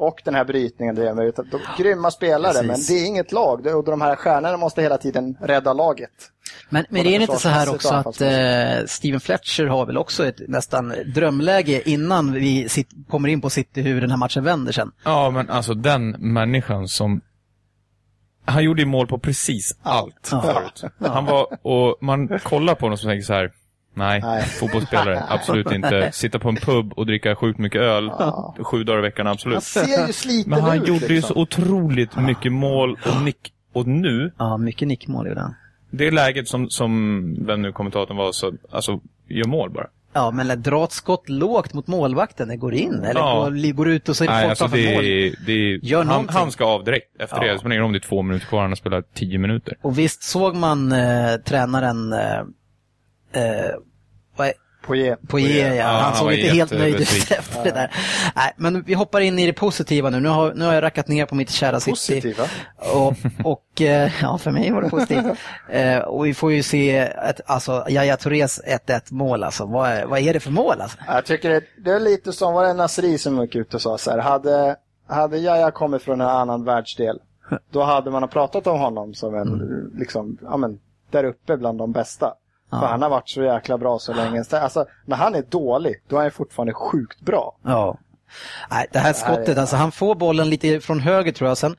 [0.00, 2.66] och den här brytningen, det är med, utan de, grymma spelare, Precis.
[2.88, 3.62] men det är inget lag.
[3.62, 6.10] Det- Och de här stjärnorna måste hela tiden rädda laget.
[6.68, 10.26] Men, men det är inte så här också att eh, Steven Fletcher har väl också
[10.26, 14.72] ett nästan drömläge innan vi sit, kommer in på City hur den här matchen vänder
[14.72, 14.92] sen.
[15.04, 17.20] Ja, men alltså den människan som...
[18.44, 20.42] Han gjorde ju mål på precis allt Ja.
[20.42, 20.92] förut.
[21.12, 23.52] Han var, och man kollar på honom och tänker så här.
[23.94, 24.42] Nej, Nej.
[24.42, 26.10] fotbollsspelare, absolut inte.
[26.12, 28.10] Sitta på en pub och dricka sjukt mycket öl
[28.62, 29.62] sju dagar i veckan, Han absolut.
[29.62, 30.88] ser ju sliten Men han ut.
[30.88, 31.34] gjorde ju liksom.
[31.34, 33.52] så otroligt mycket mål och nick.
[33.72, 35.54] Och nu, Ja, mycket nickmål gjorde han.
[35.90, 39.86] det läget som, som vem nu kommentatorn var, så, alltså, gör mål bara.
[40.12, 42.94] Ja, men dra ett skott lågt mot målvakten, det går in.
[43.04, 43.34] Eller Ja.
[43.50, 45.04] går, går ut och så är det Nej, alltså det, mål.
[45.46, 47.42] det, Gör han, han ska av direkt efter Ja.
[47.42, 47.52] det.
[47.52, 49.74] Det spelar ingen roll om det är två minuter kvar, han har spelat tio minuter.
[49.82, 52.18] Och visst såg man eh, tränaren eh,
[53.32, 53.74] eh,
[54.90, 55.16] Poirier.
[55.28, 55.86] på E, ja.
[55.86, 57.90] han Han såg inte helt nöjd ut efter det där.
[58.36, 60.20] Nej, men vi hoppar in i det positiva nu.
[60.20, 61.90] Nu har, nu har jag rackat ner på mitt kära City.
[61.90, 62.44] Positiva.
[62.76, 63.14] Och,
[63.44, 65.38] och eh, ja, för mig var det positivt.
[65.68, 69.44] Eh, och vi får ju se ett, alltså, Yahya Tourés 1-1 mål.
[69.44, 69.66] Alltså.
[69.66, 70.80] Vad, är, vad är det för mål?
[70.80, 70.98] Alltså?
[71.06, 73.98] Jag tycker det, det är lite som, var det Nasri som gick ut och sa
[73.98, 74.76] så här, hade,
[75.08, 77.18] hade Jaja kommit från en annan världsdel,
[77.70, 80.78] då hade man pratat om honom som en, liksom, ja men,
[81.10, 82.34] där uppe bland de bästa.
[82.70, 84.44] För han har varit så jäkla bra så länge.
[84.50, 87.56] Alltså, när han är dålig, då är han fortfarande sjukt bra.
[87.64, 87.98] Ja.
[88.70, 91.58] Nej, det här skottet, alltså han får bollen lite från höger tror jag.
[91.58, 91.76] Sen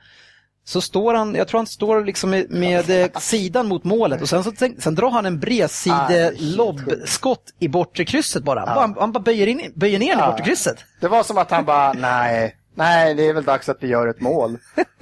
[0.64, 4.30] så står han, jag tror han står liksom med, med eh, sidan mot målet och
[4.30, 8.66] sen, så, sen drar han en bredside lobbskott i bortre krysset bara.
[8.66, 10.32] Han, han bara böjer, in, böjer ner den i Ja.
[10.32, 10.78] bortre krysset.
[11.02, 14.08] Det var som att han bara, nej, nej det är väl dags att vi gör
[14.08, 14.58] ett mål.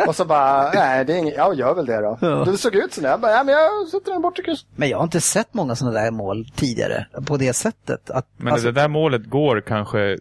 [0.08, 2.18] och så bara, nej det är inget, ja gör väl det då.
[2.22, 2.28] Ja.
[2.46, 3.10] Det såg ut så där.
[3.10, 4.66] Jag bara, ja men jag sätter den bort i kryss.
[4.76, 8.10] Men jag har inte sett många sådana där mål tidigare på det sättet.
[8.10, 10.18] Att, Men alltså, det där målet går kanske...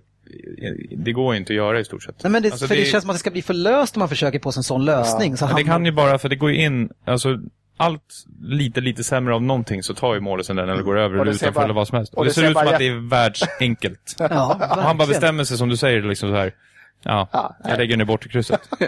[0.97, 2.23] Det går inte att göra i stort sett.
[2.23, 2.85] nej, men det, Alltså, för det...
[2.85, 4.85] känns som att det ska bli för löst om man försöker på sig en sån
[4.85, 5.37] lösning.
[5.37, 7.39] Så Men det hamnar- kan ju bara, för det går ju in, alltså
[7.77, 11.19] allt lite, lite sämre av någonting så tar ju målet sen den eller går över
[11.19, 12.13] Och det rutan ser för bara- eller vad som helst.
[12.13, 14.15] och Och det, det ser ser ut som bara att det är världsenkelt.
[14.19, 16.55] Ja, Och han bara bestämmer sig som du säger liksom så här.
[17.03, 18.61] Ja, Ja, jag lägger den bort i krysset.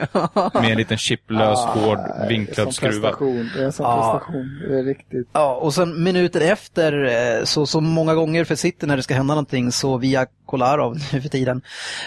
[0.55, 3.17] Med en liten chiplös, hård, vinklad skruva.
[3.55, 4.13] Det är en sån Ja.
[4.21, 4.61] prestation.
[4.69, 5.29] Det är riktigt.
[5.33, 7.05] Ja, och sen minuten efter,
[7.39, 10.95] eh, så, så många gånger för City när det ska hända någonting, så via Kolarov
[11.13, 11.63] nu för tiden,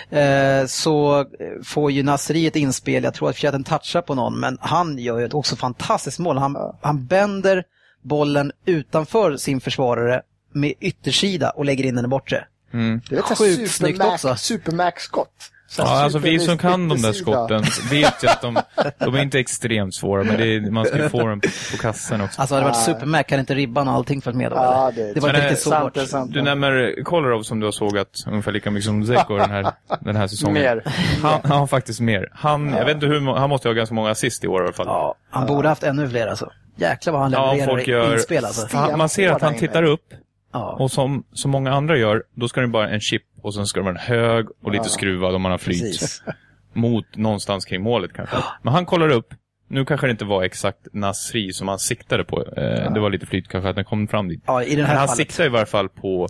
[0.09, 1.25] eh, så
[1.63, 5.19] får ju Nasri ett inspel, jag tror att Fjädern touchar på någon, men han gör
[5.19, 6.37] ju ett också fantastiskt mål.
[6.37, 7.63] Han, han bänder
[8.01, 12.45] bollen utanför sin försvarare med yttersida och lägger in den i bortre.
[12.73, 13.01] Mm.
[13.09, 14.35] Det är ett Sjukt supermax- snyggt också.
[14.35, 15.49] Supermax-skott.
[15.75, 18.57] Så Ja, alltså vi som kan de där skotten vet ju att de,
[18.99, 22.21] de är inte extremt svåra, men det är, man ska ju få dem på kassen
[22.21, 22.41] också.
[22.41, 22.93] Alltså hade det varit Ja.
[22.93, 24.55] Supermac hade inte ribban och allting följt med då?
[24.57, 26.07] Ja, det- det var inte riktigt så sant, hårt.
[26.07, 26.33] sant.
[26.33, 30.15] Du nämner Kolarov som du har sågat ungefär lika mycket som Zeko den här, den
[30.15, 30.53] här säsongen.
[30.63, 30.83] Mer.
[31.21, 32.29] Han, han har faktiskt mer.
[32.33, 34.73] Han, jag vet inte hur, han måste ha ganska många assist i år i alla
[34.73, 34.85] fall.
[34.87, 36.51] Ja, han borde haft ännu fler alltså.
[36.75, 38.13] Jäklar vad han Ja, levererar folk i gör...
[38.13, 38.67] inspel alltså.
[38.97, 40.05] man ser att han tittar upp
[40.53, 40.77] Ja.
[40.79, 43.79] och som, som många andra gör, då ska det bara en chip och sen ska
[43.79, 46.01] det vara en hög och lite skruvad om man har flyt.
[46.73, 48.35] Mot någonstans kring målet kanske.
[48.61, 49.33] Men han kollar upp.
[49.67, 52.41] Nu kanske det inte var exakt Nasri som han siktade på.
[52.57, 54.43] Eh, Det var lite flyt kanske att den kom fram dit.
[54.45, 55.17] Ja, i den Men här han fallet.
[55.17, 56.27] siktar i varje fall på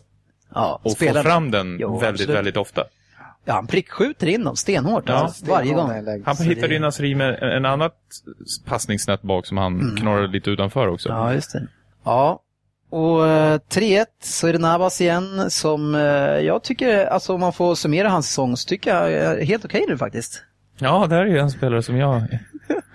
[0.54, 2.38] Ja, att få fram den Jo, väldigt, absolut.
[2.38, 2.84] väldigt ofta.
[3.46, 5.92] Ja, han prickskjuter in dem stenhårt Ja, alltså, varje gång.
[6.26, 7.96] Han hittade ju Nasri med en annat
[8.66, 11.10] passningsnät bak som han knorrade lite utanför också.
[11.10, 11.22] Mm.
[11.22, 11.68] Ja, just det.
[12.04, 12.40] Ja,
[12.94, 16.02] och eh, 3-1 så är det Navas igen som eh,
[16.40, 19.86] jag tycker, alltså om man får summera hans säsong så tycker jag är helt okej
[19.88, 20.42] nu faktiskt.
[20.78, 22.22] Ja, det här är ju en spelare som jag...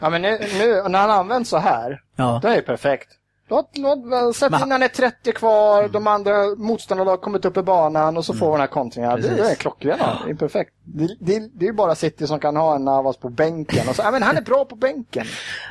[0.01, 3.09] Ja, men nu, nu när han används så här, Ja, då är det perfekt.
[3.49, 7.57] Låt, låt, sätt Men- in han är 30 kvar, de andra motståndarna har kommit upp
[7.57, 9.21] i banan och så får vi den här kontringen.
[9.21, 10.71] Det, det är klockrena, det är perfekt.
[10.85, 13.89] Det, det, det är ju bara City som kan ha en Navas på bänken.
[13.89, 15.27] Och så, ja, men han är bra på bänken.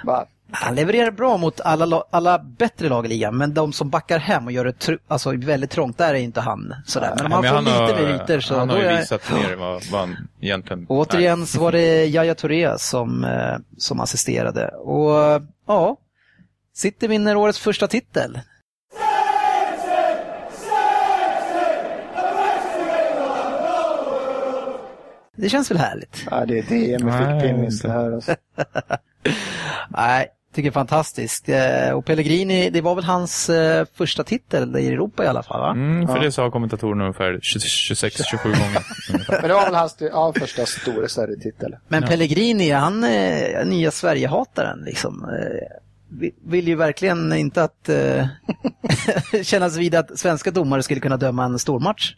[0.05, 3.89] Bara, han levererar bra mot alla, la- alla bättre lag i ligan, men de som
[3.89, 7.13] backar hem och gör det tr- alltså, väldigt trångt, där är inte han sådär.
[7.17, 9.55] Men om han Men får lite har, meriter så Han har ju är visat mer
[9.55, 14.67] vad, vad han egentligen Och återigen så var det Yahya Touré som, eh, som assisterade.
[14.67, 15.97] Och eh, ja,
[16.75, 18.39] City vinner årets första titel.
[25.35, 26.25] Det känns väl härligt?
[26.31, 27.87] ja, det är det med Nej, fick pinnis inte.
[27.87, 28.11] det här.
[28.11, 28.35] Alltså.
[29.89, 31.49] Nej, tycker det är fantastiskt.
[31.49, 35.59] Eh, Och Pellegrini, det var väl hans eh, första titel i Europa i alla fall
[35.61, 35.71] va?
[35.71, 38.57] Mm, för det sa kommentatorerna ungefär 26-27 gånger.
[39.13, 39.37] ungefär.
[39.41, 41.75] Men det var väl hans ja, första stora större titel.
[41.87, 45.23] Men Pellegrini, han är nya Sverigehataren liksom.
[45.23, 45.77] Eh,
[46.19, 48.27] vi- Vill ju verkligen inte att eh,
[49.43, 52.13] kännas vid att svenska domare skulle kunna döma en stormatch.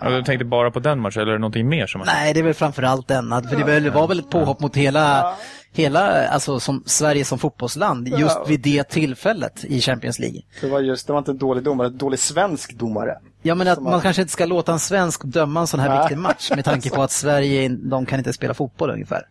[0.00, 2.34] Ja, du tänkte bara på den matchen, eller är det någonting mer som har Nej,
[2.34, 3.32] det är väl framförallt den.
[3.32, 5.34] att- För det väl- var väl ett påhopp mot hela,
[5.72, 8.44] hela alltså som Sverige som fotbollsland just Ja.
[8.48, 10.42] vid det tillfället i Champions League.
[10.60, 13.18] Det var just, det var inte en dålig domare, en dålig svensk domare.
[13.42, 15.88] Ja, men att man har- kanske inte ska låta en svensk döma en sån här
[15.88, 15.98] Nej.
[15.98, 19.22] viktig match med tanke på att Sverige, de kan inte spela fotboll ungefär.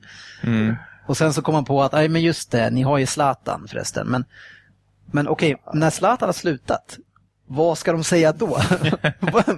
[0.44, 0.76] Mm.
[1.06, 3.66] Och sen så kom man på att, nej men just det, ni har ju Zlatan
[3.70, 4.08] förresten.
[4.08, 4.26] Men,
[5.12, 6.98] men okej, när Zlatan har slutat,
[7.50, 8.58] vad ska de säga då?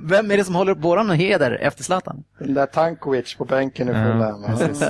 [0.02, 2.24] Vem är det som håller upp våran heder efter Zlatan?
[2.40, 4.44] Den där Tankovic på bänken i Fulham.
[4.44, 4.86] Alltså.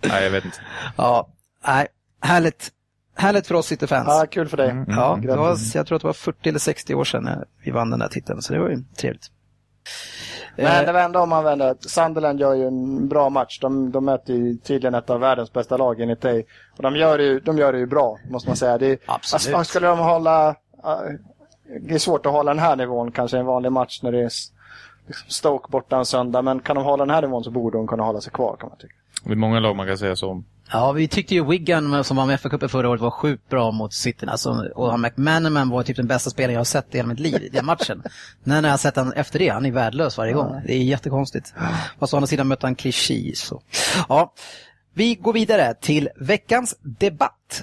[0.00, 0.58] Nej, jag vet inte.
[0.96, 1.28] Ja,
[1.66, 1.86] nej,
[2.20, 2.70] härligt.
[3.16, 4.06] Härligt för oss City-fans.
[4.08, 4.84] Ja, kul för dig.
[4.88, 7.70] Ja, det var, jag tror att det var 40 eller 60 år sedan när vi
[7.70, 9.30] vann den här titeln, så det var ju trevligt.
[10.56, 11.76] Men Eh, det vända om man vänder.
[11.80, 13.58] Sunderland gör ju en bra match.
[13.60, 16.46] De, de möter ju tydligen ett av världens bästa lag enligt dig.
[16.76, 18.78] Och de gör det ju, de gör det ju bra, måste man säga.
[18.78, 19.54] Det, Absolut.
[19.54, 20.56] Alltså, skulle de hålla...
[21.80, 24.18] Det är svårt att hålla den här nivån kanske i en vanlig match när det
[24.18, 24.30] är
[25.06, 26.42] liksom Stoke borta en söndag.
[26.42, 28.68] Men kan de hålla den här nivån så borde de kunna hålla sig kvar kan
[28.68, 28.94] man tycka.
[29.24, 30.44] Det är många lag man kan säga så om.
[30.72, 33.70] Ja, vi tyckte ju Wigan som var med i FA-cupen förra året var sjukt bra
[33.70, 34.26] mot City.
[34.26, 37.20] Alltså, och han McManaman var typ den bästa spelaren jag har sett i hela mitt
[37.20, 38.02] liv i den matchen.
[38.44, 40.62] Men när jag har sett han efter det, han är värdelös varje gång.
[40.66, 41.54] Det är jättekonstigt.
[41.98, 43.34] Fast å andra sidan mötte han Clichy.
[43.34, 43.62] Så.
[44.08, 44.32] Ja,
[44.94, 47.62] vi går vidare till veckans debatt.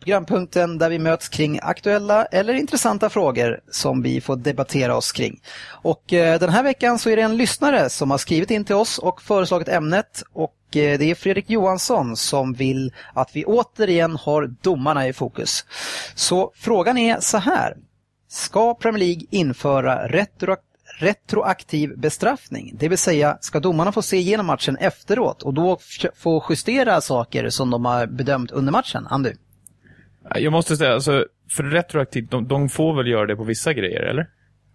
[0.00, 5.40] Programpunkten där vi möts kring aktuella eller intressanta frågor som vi får debattera oss kring.
[5.68, 8.74] Och eh, den här veckan så är det en lyssnare som har skrivit in till
[8.74, 14.16] oss och föreslagit ämnet och eh, det är Fredrik Johansson som vill att vi återigen
[14.16, 15.64] har domarna i fokus.
[16.14, 17.76] Så frågan är så här.
[18.28, 20.66] Ska Premier League införa retroaktivt
[20.98, 22.74] retroaktiv bestraffning.
[22.78, 25.78] Det vill säga, ska domarna få se igenom matchen efteråt och då
[26.16, 29.06] få justera saker som de har bedömt under matchen?
[29.10, 29.32] Andy?
[30.34, 34.02] Jag måste säga, alltså, för retroaktivt, de, de får väl göra det på vissa grejer,
[34.02, 34.26] eller?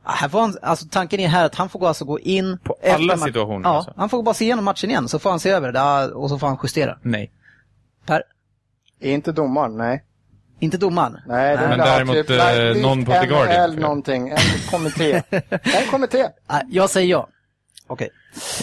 [0.05, 2.57] Ja, Här får han, alltså tanken är här att han får gå, alltså gå in...
[2.63, 3.93] På alla situationer, Ja, alltså?
[3.97, 6.29] han får bara se igenom matchen igen, så får han se över det ja, och
[6.29, 6.97] så får han justera.
[7.01, 7.31] Nej.
[8.05, 8.23] Per,
[8.99, 10.03] Inte domaren, nej.
[10.59, 11.17] inte domaren?
[11.27, 13.69] Nej, det Men däremot, typ eh, någon på The Guardian.
[13.69, 14.37] NHL någonting, en
[14.71, 15.13] kommitté.
[15.49, 16.27] en kommitté.
[16.49, 17.27] Nej, jag säger ja.
[17.87, 18.09] Okej.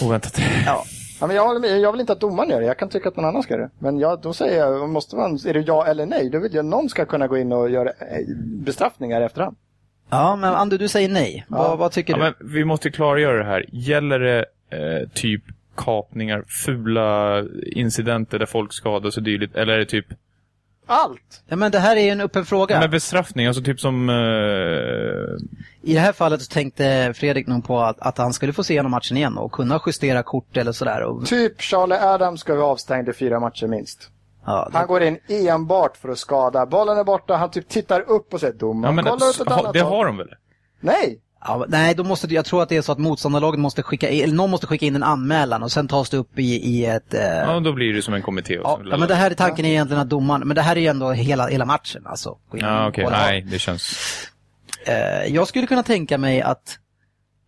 [0.01, 0.39] Oväntat.
[0.65, 0.85] Ja.
[1.23, 1.79] Ja, men jag, håller med.
[1.79, 3.63] jag vill inte att domaren gör det, jag kan tycka att någon annan ska göra
[3.63, 3.71] det.
[3.79, 6.29] Men jag, då säger jag, måste man, är det ja eller nej?
[6.29, 9.55] Då vill jag att någon ska kunna gå in och göra eh, bestraffningar efterhand.
[10.09, 11.45] Ja, men Andy, du säger nej.
[11.47, 12.23] Vad, vad tycker Ja, du?
[12.23, 13.65] men vi måste klargöra det här.
[13.71, 15.43] Gäller det eh, typ
[15.75, 17.43] kapningar, fula
[17.75, 19.55] incidenter där folk skadas och dylikt?
[19.55, 20.05] Eller är det typ
[20.85, 21.43] Allt!
[21.47, 22.79] Ja, men det här är ju en öppen fråga.
[22.79, 23.47] med bestraffning?
[23.47, 24.09] Alltså typ som...
[24.09, 24.15] Eh,
[25.81, 28.73] I det här fallet så tänkte Fredrik nog på att, att han skulle få se
[28.73, 31.01] igenom matchen igen och kunna justera kort eller sådär.
[31.03, 34.09] Och, Typ Charlie Adams ska vara avstängd i fyra matcher minst.
[34.45, 36.65] ja, det, Han går in enbart för att skada.
[36.65, 39.49] Bollen är borta, han typ tittar upp och säger ja, domaren, men, kolla åt ett
[39.49, 40.29] ha, annat det håll." har de väl?
[40.79, 41.19] Nej!
[41.45, 44.23] Ja, nej, då måste, jag tror att det är så att motståndarlaget måste skicka in,
[44.23, 47.13] eller någon måste skicka in en anmälan och sen tas det upp i, i ett...
[47.13, 48.57] Eh, Ja, då blir det som en kommitté.
[48.59, 50.61] Och ja, så- ja, men det här är tanken är egentligen att domaren, men det
[50.61, 52.37] här är ju ändå hela, hela matchen alltså.
[52.51, 53.03] Ja, okej.
[53.03, 53.17] kolla.
[53.17, 53.93] Nej, det känns...
[54.85, 56.77] Eh, jag skulle kunna tänka mig att,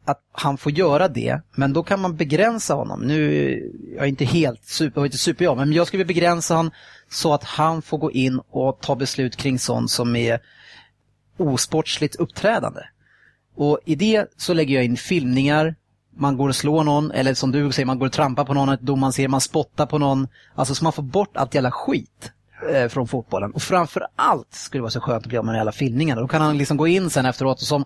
[0.05, 3.01] att han får göra det, men då kan man begränsa honom.
[3.01, 6.71] Nu, jag är inte helt super, jag inte super jag, men jag skulle begränsa honom
[7.09, 10.39] så att han får gå in och ta beslut kring sånt som är
[11.37, 12.81] osportsligt uppträdande.
[13.55, 15.75] Och i det så lägger jag in filmningar,
[16.17, 18.69] man går och slår någon, eller som du säger, man går och trampar på någon,
[18.69, 20.27] ett domaren ser man spottar på någon.
[20.55, 22.31] Alltså så man får bort allt jävla skit
[22.73, 23.51] eh, från fotbollen.
[23.51, 26.21] Och framför allt skulle det vara så skönt att bli av med de jävla filmningarna.
[26.21, 27.85] Då kan han liksom gå in sen efteråt och som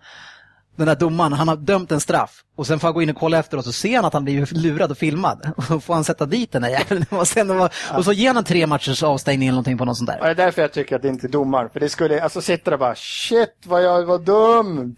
[0.75, 3.15] den där domaren, han har dömt en straff och sen får han gå in och
[3.15, 5.51] kolla efteråt och ser han att han blir lurad och filmad.
[5.57, 7.05] Och då får han sätta dit den där jäveln.
[7.19, 7.51] Och, sen,
[7.95, 10.35] och så ger han tre matchers avstängning eller någonting på något sånt Och där.
[10.35, 11.69] det är därför jag tycker att det inte är domaren.
[11.69, 14.95] För det skulle, alltså sitter där bara shit vad jag var dum!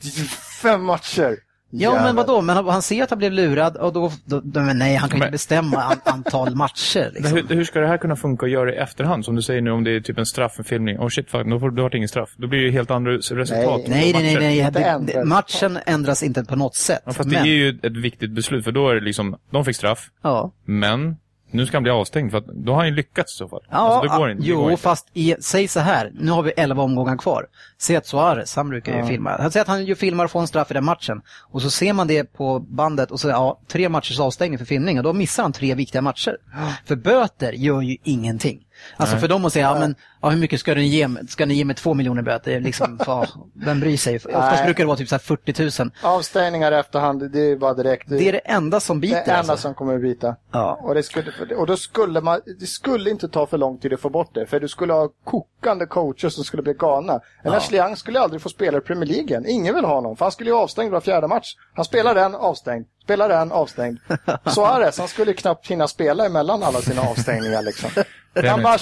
[0.61, 1.35] Fem matcher!
[1.73, 2.03] Ja Jävlar.
[2.03, 4.95] men vadå, men han, ser att han blev lurad och då, då, då men nej
[4.95, 7.11] han kan ju Men- inte bestämma an, antal matcher.
[7.13, 7.47] Men Liksom.
[7.49, 9.25] hur, hur ska det här kunna funka att göra i efterhand?
[9.25, 10.99] Som du säger nu, om det är typ en straff, en filmning.
[10.99, 12.29] Oh shit, fuck, då får du har ingen straff.
[12.37, 13.81] Då blir det ju helt andra resultat.
[13.87, 14.13] Nej.
[14.13, 14.71] Nej, nej, nej, nej.
[14.71, 17.01] Det, det, matchen ändras inte på något sätt.
[17.05, 19.65] Ja, fast men, det är ju ett viktigt beslut, för då är det liksom, de
[19.65, 20.51] fick straff, ja.
[20.65, 21.15] men
[21.51, 23.61] nu ska han bli avstängd, för att då har han ju lyckats i så fall.
[23.69, 24.43] Ja, alltså, det går inte.
[24.43, 24.83] det jo, går inte.
[24.83, 27.47] fast i, säg så här, nu har vi 11 omgångar kvar.
[27.77, 29.37] Säg att Suarez, han brukar ju filma.
[29.39, 31.21] Han säger att han ju filmar och får en straff i den matchen.
[31.49, 34.97] Och så ser man det på bandet och så, ja, tre matchers avstängning för filmning
[34.97, 36.37] och då missar han tre viktiga matcher.
[36.85, 38.59] För böter gör ju ingenting.
[38.97, 41.27] Alltså för dem att säga, ja men, ja, hur mycket ska ni ge mig?
[41.27, 42.59] Ska ni ge mig två miljoner böter?
[42.59, 44.15] Liksom, ja, vem bryr sig?
[44.15, 44.65] Oftast Nej.
[44.65, 45.91] brukar det vara typ så här 40 000.
[46.01, 48.09] Avstängningar i efterhand, det är bara direkt.
[48.09, 49.19] Det är det enda som det biter.
[49.19, 49.57] enda alltså.
[49.57, 50.35] som kommer att bita.
[50.51, 50.79] Ja.
[50.83, 53.99] Och, det skulle, och då skulle man, det skulle inte ta för lång tid att
[53.99, 54.45] få bort det.
[54.45, 57.19] För du skulle ha kokande coacher som skulle bli galna.
[57.43, 59.51] En Ashley Young skulle aldrig få spela i Premier League.
[59.51, 60.15] Ingen vill ha honom.
[60.15, 61.55] För han skulle ju avstängd var fjärde match.
[61.73, 62.85] Han spelar den, avstängd.
[63.03, 63.99] Spelar den, avstängd.
[64.45, 67.89] Suarez, han skulle knappt hinna spela emellan alla sina avstängningar liksom.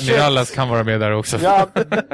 [0.08, 1.38] Mirallas kan vara med där också.
[1.42, 1.70] jag,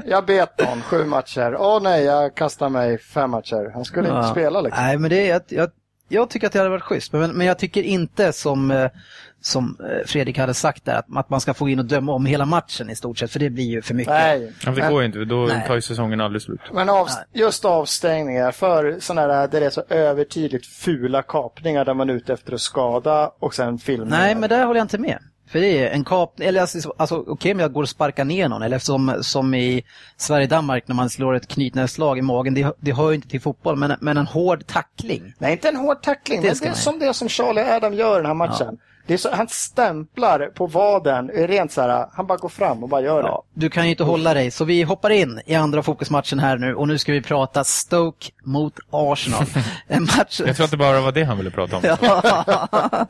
[0.06, 1.56] jag bet någon, sju matcher.
[1.60, 3.72] Åh nej, jag kastar mig fem matcher.
[3.74, 4.32] Han skulle inte Ja.
[4.32, 4.84] spela liksom.
[4.84, 5.70] Nej, men det är, jag, jag,
[6.10, 7.14] jag tycker att det hade varit schysst.
[7.14, 8.90] Men, men jag tycker inte som, eh,
[9.46, 12.46] som eh, Fredrik hade sagt där, att, man ska få in och döma om hela
[12.46, 14.14] matchen i stort sett, för det blir ju för mycket.
[14.14, 14.54] Nej.
[14.66, 15.68] Ja, det Men- går ju inte, då Nej.
[15.68, 16.60] tar ju säsongen aldrig slut.
[16.74, 21.94] Men av, just avstängningar för sådana där, där det är så övertydligt fula kapningar där
[21.94, 24.18] man är ute efter att skada och sen filmningar.
[24.20, 25.20] Nej, men där håller jag inte med.
[25.48, 28.50] För det är en kap, eller alltså, alltså okej om jag går och sparkar ner
[28.50, 29.84] någon, eller som, som i
[30.18, 33.76] Sverige-Danmark när man slår ett knytnävsslag i magen, det, det hör ju inte till fotboll,
[33.76, 35.34] men, men en hård tackling.
[35.38, 38.14] Nej, inte en hård tackling, Det men det är som det som Charlie Adam gör
[38.14, 38.78] i den här matchen.
[39.08, 42.90] Det är så, han stämplar på vaden, rent så här, han bara går fram och
[42.90, 43.28] bara gör det.
[43.30, 46.58] Ja, du kan ju inte hålla dig, så vi hoppar in i andra fokusmatchen här
[46.58, 49.46] nu och nu ska vi prata Stoke mot Arsenal.
[49.88, 50.42] En match...
[50.46, 51.84] Jag tror att det bara var det han ville prata om.
[52.02, 53.08] Ja.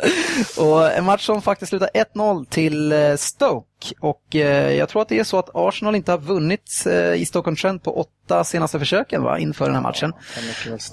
[0.57, 3.65] och en match som faktiskt slutar 1-0 till eh, Stoke.
[3.99, 7.25] Och eh, jag tror att det är så att Arsenal inte har vunnit eh, i
[7.25, 10.13] Stoke-on-Trent på åtta senaste försöken va, inför den här matchen.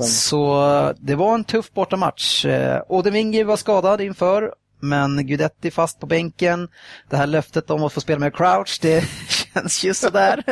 [0.04, 2.44] Så det var en tuff bortamatch.
[2.44, 6.68] Eh, Odemingi var skadad inför, men Gudetti fast på bänken.
[7.10, 9.04] Det här löftet om att få spela med Crouch, det
[9.54, 10.42] känns ju sådär.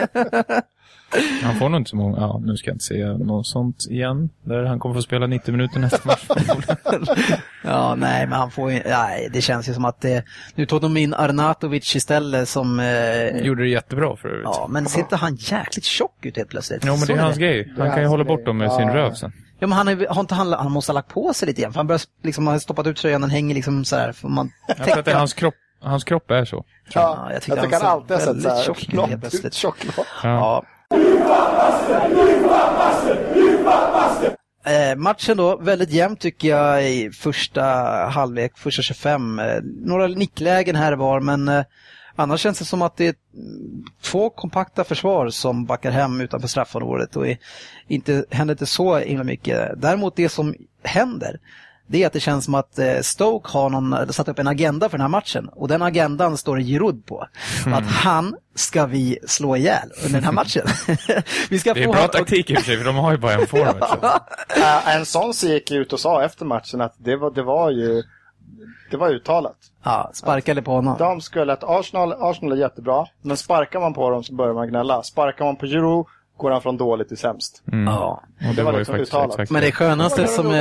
[1.42, 4.30] Han får nog inte så många, ja nu ska jag inte säga något sånt igen.
[4.44, 6.24] Där han kommer få spela 90 minuter nästa match.
[7.64, 10.24] ja, nej, men han får ju, nej, det känns ju som att det,
[10.54, 14.44] nu tog de in Arnatovic istället som, eh, Gjorde det jättebra för övrigt.
[14.44, 16.84] ja, men ser inte han jäkligt tjock ut helt plötsligt?
[16.86, 17.72] Jo men det är hans grej.
[17.78, 19.32] Han kan ju hålla bort dem med sin röv sen.
[19.60, 21.72] Ja, men han, är, har inte han, han måste ha lagt på sig lite igen,
[21.72, 24.12] för han börjar liksom, har stoppat ut tröjan, den hänger liksom så här.
[24.12, 26.64] För man Jag tror att det är hans kropp, hans kropp är så.
[26.92, 29.64] Ja, jag jag tycker han han alltid har sett så här tjock ut helt plötsligt.
[30.22, 30.64] Ja.
[34.64, 37.62] Eh, matchen då, väldigt jämn tycker jag i första
[38.12, 39.38] halvlek, första 25.
[39.38, 41.64] Eh, några nicklägen här var, men eh,
[42.16, 46.48] annars känns det som att det är mm, två kompakta försvar som backar hem utanför
[46.48, 47.38] straffområdet och är,
[47.88, 49.70] inte, händer inte så himla mycket.
[49.76, 51.40] Däremot det som händer,
[51.86, 54.88] det är att det känns som att eh, Stoke har någon, satt upp en agenda
[54.88, 57.26] för den här matchen och den agendan står det Giroud på.
[57.66, 60.66] Att han ska vi slå ihjäl under den här matchen.
[61.50, 63.18] vi ska Det är få bra taktik i och för sig, för de har ju
[63.18, 63.84] bara en forward.
[63.88, 64.06] så.
[64.60, 67.70] Äh, en sån så gick ut och sa efter matchen att det var, det var
[67.70, 68.02] ju
[68.90, 69.56] det var uttalat.
[69.82, 70.96] Ja, sparkade på honom.
[70.98, 74.68] De skulle att Arsenal, Arsenal är jättebra, men sparkar man på dem så börjar man
[74.68, 75.02] gnälla.
[75.02, 77.62] Sparkar man på Giroud går han från dåligt till sämst.
[77.72, 77.84] Mm.
[77.86, 78.22] Ja.
[78.48, 79.34] Och det var ju liksom faktiskt uttalat.
[79.34, 80.52] exakt Men det skönaste som eh,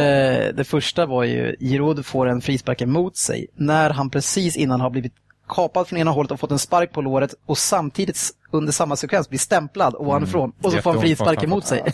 [0.53, 4.89] det första var ju Giroud får en frispark emot sig när han precis innan har
[4.89, 5.13] blivit
[5.49, 8.19] kapad från ena hållet och fått en spark på låret och samtidigt
[8.51, 11.83] under samma sekvens blir stämplad ovanifrån och så får han frispark emot sig.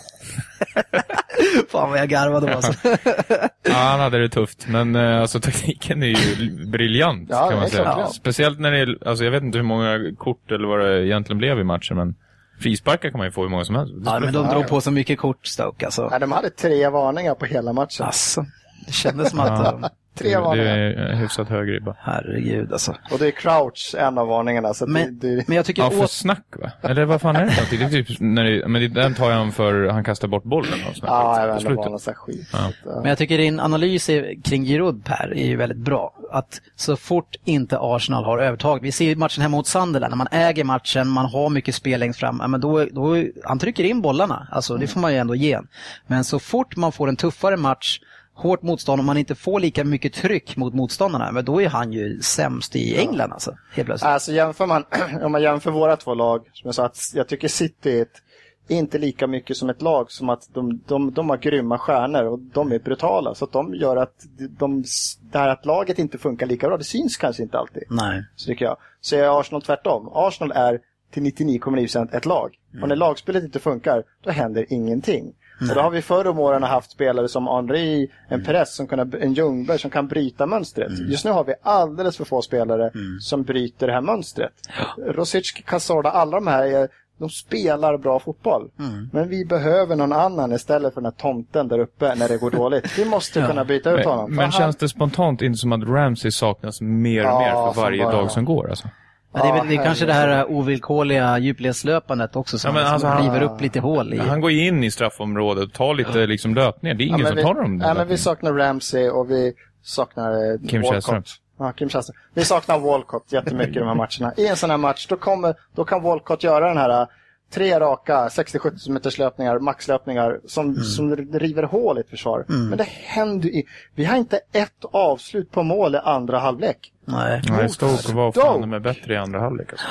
[1.69, 2.73] Fan vad jag garvade då alltså.
[3.67, 7.69] Ja, han hade det tufft, men eh, alltså, taktiken är ju briljant Ja, kan man
[7.69, 7.83] säga.
[7.83, 8.07] klart, ja.
[8.07, 11.37] Speciellt när det är, alltså jag vet inte hur många kort eller vad det egentligen
[11.37, 12.15] blev i matchen, men
[12.61, 13.93] frisparkar kan man ju få hur många som helst.
[14.05, 16.07] Ja, men de drog på så mycket kort Stoke alltså.
[16.11, 18.05] Nej, de hade tre varningar på hela matchen.
[18.05, 18.45] Alltså,
[18.85, 20.65] det kändes som att, eh, Tre det, det varningar.
[20.77, 21.95] är hyfsat hög ribba.
[21.99, 22.95] herregud alltså.
[23.11, 24.73] Och det är Crouch, en av varningarna.
[24.73, 26.11] Så Men, det, det, men jag tycker Ja, för åt...
[26.11, 26.71] snack va?
[26.81, 27.77] Eller vad fan är det för?
[27.77, 30.73] Det är typ när det, men det- den tar jag för han kastar bort bollen
[30.89, 32.49] och ja, jag vet inte skit.
[32.53, 32.71] Ja.
[32.85, 32.91] Ja.
[32.95, 36.13] Men jag tycker din analys är- kring Giroud, Per, är ju väldigt bra.
[36.31, 40.17] Att så fort inte Arsenal har övertag, vi ser ju matchen hemma mot Sunderland, när
[40.17, 43.83] man äger matchen, man har mycket spel längst fram, ja, men då, då, han trycker
[43.83, 45.67] in bollarna, alltså det får man ju ändå ge en.
[46.07, 47.99] Men så fort man får en tuffare match,
[48.35, 51.93] hårt motstånd och man inte får lika mycket tryck mot motståndarna, men då är han
[51.93, 54.09] ju sämst i England alltså, helt plötsligt.
[54.09, 54.83] Alltså jämför man,
[55.23, 58.21] om man jämför våra två lag, som jag sa, att jag tycker City är ett,
[58.67, 62.39] inte lika mycket som ett lag som att de, de, de har grymma stjärnor och
[62.39, 63.35] de är brutala.
[63.35, 64.83] Så att de gör att de,
[65.31, 67.83] det här att laget inte funkar lika bra, det syns kanske inte alltid.
[67.89, 68.23] Nej.
[68.35, 68.77] Så tycker jag.
[69.01, 70.09] Så är Arsenal tvärtom.
[70.13, 70.79] Arsenal är
[71.11, 72.55] till 99,9% ett lag.
[72.81, 75.33] Och när lagspelet inte funkar, då händer ingenting.
[75.69, 79.13] Och då har vi förr om åren haft spelare som Henri, en Perez, som kan,
[79.13, 80.91] en Ljungberg som kan bryta mönstret.
[81.09, 84.53] Just nu har vi alldeles för få spelare som bryter det här mönstret.
[84.97, 86.87] Rosic, Cazorla, alla de här är,
[87.17, 88.69] de spelar bra fotboll.
[89.11, 92.51] Men vi behöver någon annan istället för den här tomten där uppe när det går
[92.51, 92.99] dåligt.
[92.99, 94.25] Vi måste kunna byta ut honom.
[94.25, 97.73] Men, men han- känns det spontant inte som att Ramsey saknas mer och Ja, mer
[97.73, 98.69] för varje bara- dag som går?
[98.69, 98.87] Alltså?
[99.35, 102.73] Ja, det är, väl, det är Ja, kanske det här ovillkorliga djupledslöpandet också som, Ja,
[102.81, 104.17] men alltså, som han- river upp lite hål i.
[104.17, 106.95] Han går ju in i straffområdet och tar lite liksom, löpningar.
[106.95, 107.77] Det är ingen men som vi, tar dem.
[107.77, 110.83] Nej, men vi saknar Ramsey och vi saknar eh, Kim.
[110.83, 111.23] Källström.
[111.59, 112.15] Ja, Kim Källström.
[112.33, 114.33] Vi saknar Walcott jättemycket i de här matcherna.
[114.37, 117.07] I en sån här match, då, kommer, då kan Walcott göra den här
[117.55, 120.83] tre raka 60-70 meters löpningar, maxlöpningar som, Mm.
[120.83, 122.45] som river hål i ett försvar.
[122.47, 123.63] Men det händer ju.
[123.95, 126.91] Vi har inte ett avslut på mål i andra halvlek.
[127.05, 127.41] Nej.
[127.49, 129.71] Nej, Stoke var fan med bättre i andra halvlek.
[129.71, 129.85] Alltså.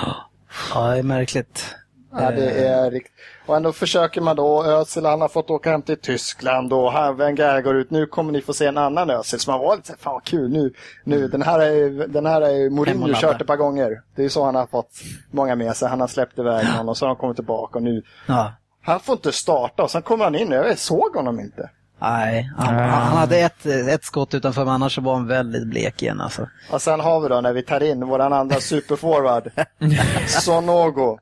[0.74, 1.74] Ja, det är märkligt.
[2.18, 3.10] Ja, det är rikt...
[3.46, 7.60] Och ändå försöker man då, Özil han har fått åka hem till Tyskland och Wenger
[7.60, 9.40] går ut, nu kommer ni få se en annan Özil.
[9.40, 10.72] Så man var lite fan vad kul, nu,
[11.04, 14.02] nu den här är ju, den här är Mourinho kört ett par gånger.
[14.16, 14.90] Det är ju så han har fått
[15.30, 17.82] många med sig, han har släppt iväg någon och så har han kommit tillbaka och
[17.82, 18.52] nu, Ja.
[18.82, 21.70] han får inte starta och sen kommer han in, jag såg honom inte.
[22.00, 25.66] Nej, han, han han hade ett, ett skott utanför men annars så var han väldigt
[25.66, 26.48] blek igen alltså.
[26.72, 29.50] Och sen har vi då när vi tar in våran andra superforward,
[30.26, 31.18] Sonogo.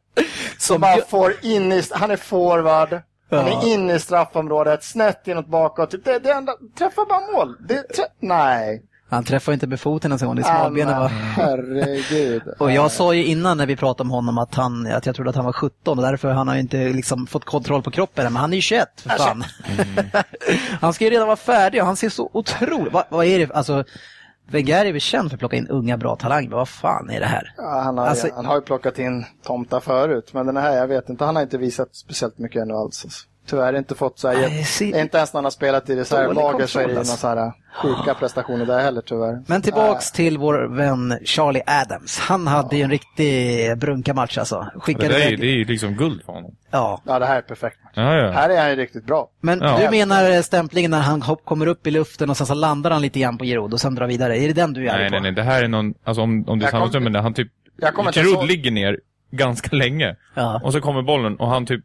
[0.59, 3.00] Som bara får in i, han är forward,
[3.30, 5.90] han är inne i straffområdet, snett inåt bakåt.
[6.05, 7.57] Det, det enda, träffar bara mål.
[7.68, 8.82] Det, trä, nej.
[9.11, 11.09] Han träffade inte med foten ens en gång, det Ah, smalbenen var...
[11.09, 12.42] Herregud.
[12.59, 15.30] Och jag sa ju innan när vi pratade om honom att, han, att jag trodde
[15.30, 18.24] att han var 17 och därför han har ju inte liksom fått kontroll på kroppen
[18.24, 19.44] men han är ju 21 för fan.
[20.80, 22.92] han ska ju redan vara färdig och han ser så otroligt...
[22.92, 23.53] Vad, vad är det?
[23.53, 23.84] Alltså,
[24.51, 27.20] Wenger är väl känd för att plocka in unga bra talanger, men vad fan är
[27.20, 27.55] det här?
[27.57, 30.86] Ja, han, har, Alltså- han har ju plockat in tomtar förut, men den här, jag
[30.86, 33.07] vet inte, han har inte visat speciellt mycket ännu alls.
[33.43, 33.57] Alltså.
[33.57, 36.01] Tyvärr inte fått så här, Nej, se- inte ens när han har spelat i Dålig
[36.01, 37.16] reservlaget så är det kontroll, några alltså.
[37.16, 39.43] så här sjuka prestationer där heller tyvärr.
[39.47, 42.18] Men tillbaks till vår vän Charlie Adams.
[42.18, 44.66] Han hade ju en riktig brunka-match alltså.
[44.74, 46.55] Det, Skickade där är, det är ju liksom guld för honom.
[46.70, 47.03] Ja.
[47.07, 47.78] Ja, det här är perfekt.
[47.95, 48.30] Ja, ja.
[48.30, 49.28] Här är han ju riktigt bra.
[49.40, 49.78] Men Ja.
[49.80, 53.03] du menar stämplingen när han hopp, kommer upp i luften och sen så landar han
[53.03, 54.38] lite grann på Giroud och sen drar vidare?
[54.38, 55.12] Är det den du är Nej, på?
[55.12, 55.32] nej, nej.
[55.32, 57.49] Det här är någon, alltså om, om det är samma kom- stund, men han typ,
[58.14, 58.99] Giroud så- ligger ner
[59.30, 60.16] ganska länge.
[60.34, 60.61] Ja.
[60.64, 61.84] Och så kommer bollen och han typ,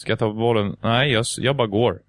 [0.00, 0.76] ska jag ta bollen?
[0.80, 2.00] Nej, jag, jag bara går.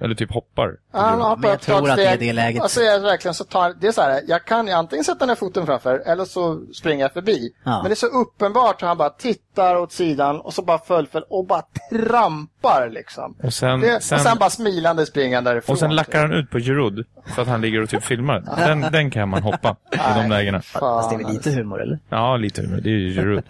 [0.00, 0.76] Eller typ hoppar.
[0.98, 2.62] Ja, Han hoppar Men jag tror att det är det läget.
[2.64, 5.04] Och så är det verkligen så tar, det är så här, jag kan ju antingen
[5.04, 7.50] sätta ner foten framför eller så springer jag förbi.
[7.64, 7.70] Ja.
[7.70, 11.32] Men det är så uppenbart att han bara tittar åt sidan och så bara fullföljer
[11.32, 13.34] och bara trampar liksom.
[13.42, 15.72] Och sen, Det, sen, och sen bara smilande springer han därifrån.
[15.74, 18.44] och sen lackar han ut på Giroud för att han ligger och typ filmar.
[18.56, 20.60] Den, den kan man hoppa i de lägena.
[20.62, 21.98] Fast det är väl lite humor, eller?
[22.08, 22.80] Ja, lite humor.
[22.80, 23.42] Det är ju Giroud.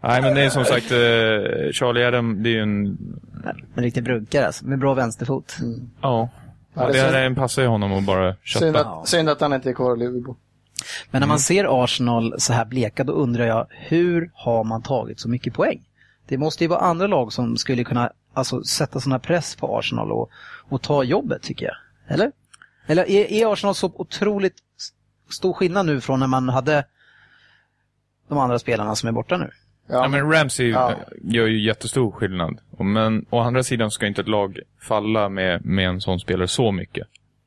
[0.00, 2.98] Nej, men det är som sagt, eh, Charlie Adam, det är ju en...
[3.74, 5.56] En riktig brunkare alltså, med bra vänsterfot.
[5.60, 5.66] Ja.
[6.00, 6.25] Ja,
[6.76, 8.88] Ja, det det passar ju honom att bara Synd kötta.
[8.88, 10.34] att, synd att han inte är kvar i Liverpool.
[11.10, 15.20] Men när man ser Arsenal så här bleka, då undrar jag, hur har man tagit
[15.20, 15.88] så mycket poäng?
[16.28, 19.78] Det måste ju vara andra lag som skulle kunna alltså, sätta sån här press på
[19.78, 20.30] Arsenal och,
[20.68, 21.76] och ta jobbet, tycker jag.
[22.08, 22.32] Eller?
[22.86, 24.56] Eller är, är Arsenal så otroligt
[25.30, 26.84] stor skillnad nu från när man hade
[28.28, 29.50] de andra spelarna som är borta nu?
[29.86, 30.90] Ja, men Ramsey Ja.
[30.90, 32.58] eh, gör ju jättestor skillnad.
[32.78, 36.72] Men å andra sidan ska inte ett lag falla med, med en sån spelare så
[36.72, 37.06] mycket.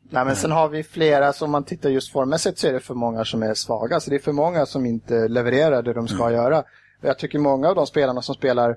[0.09, 2.93] Nej, men sen har vi flera, som man tittar just formmässigt så är det för
[2.93, 3.99] många som är svaga.
[3.99, 6.59] Så det är för många som inte levererar det de ska göra.
[7.01, 8.75] Och jag tycker många av de spelarna som spelar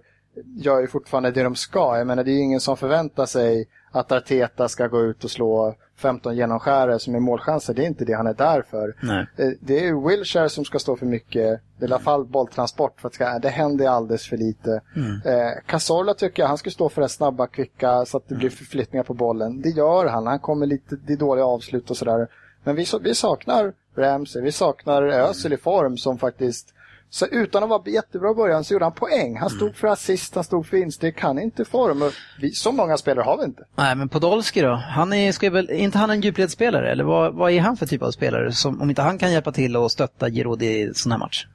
[0.56, 1.98] gör ju fortfarande det de ska.
[1.98, 5.30] Jag menar, det är ju ingen som förväntar sig att Arteta ska gå ut och
[5.30, 7.74] slå 15 genomskärare som är målchanser.
[7.74, 8.94] Det är inte det han är där för.
[9.02, 9.26] Nej.
[9.36, 13.42] Eh, Det är Wilshire som ska stå för mycket, i alla fall bolltransport, för att
[13.42, 14.80] det händer alldeles för lite.
[15.24, 18.50] Eh, Cazorla tycker jag, han ska stå för det snabba, kvicka, så att det blir
[18.50, 19.60] förflyttningar på bollen.
[19.62, 22.28] Det gör han, han kommer lite, det är dåliga avslut och sådär.
[22.64, 26.74] Men vi, vi saknar Ramsey, vi saknar Özil i form som faktiskt,
[27.14, 29.36] så utan att vara jättebra i början så gjorde han poäng.
[29.36, 32.02] Han stod för assist, han stod för insteg, kan inte form.
[32.02, 33.64] Och Vi, så många spelare har vi inte.
[33.76, 34.74] Nej, men Podolski då?
[34.74, 36.92] Han är, ska väl, är inte han en djupledsspelare?
[36.92, 38.52] Eller vad, vad är han för typ av spelare?
[38.52, 41.46] Som, om inte han kan hjälpa till och stötta Giroud i sån här match?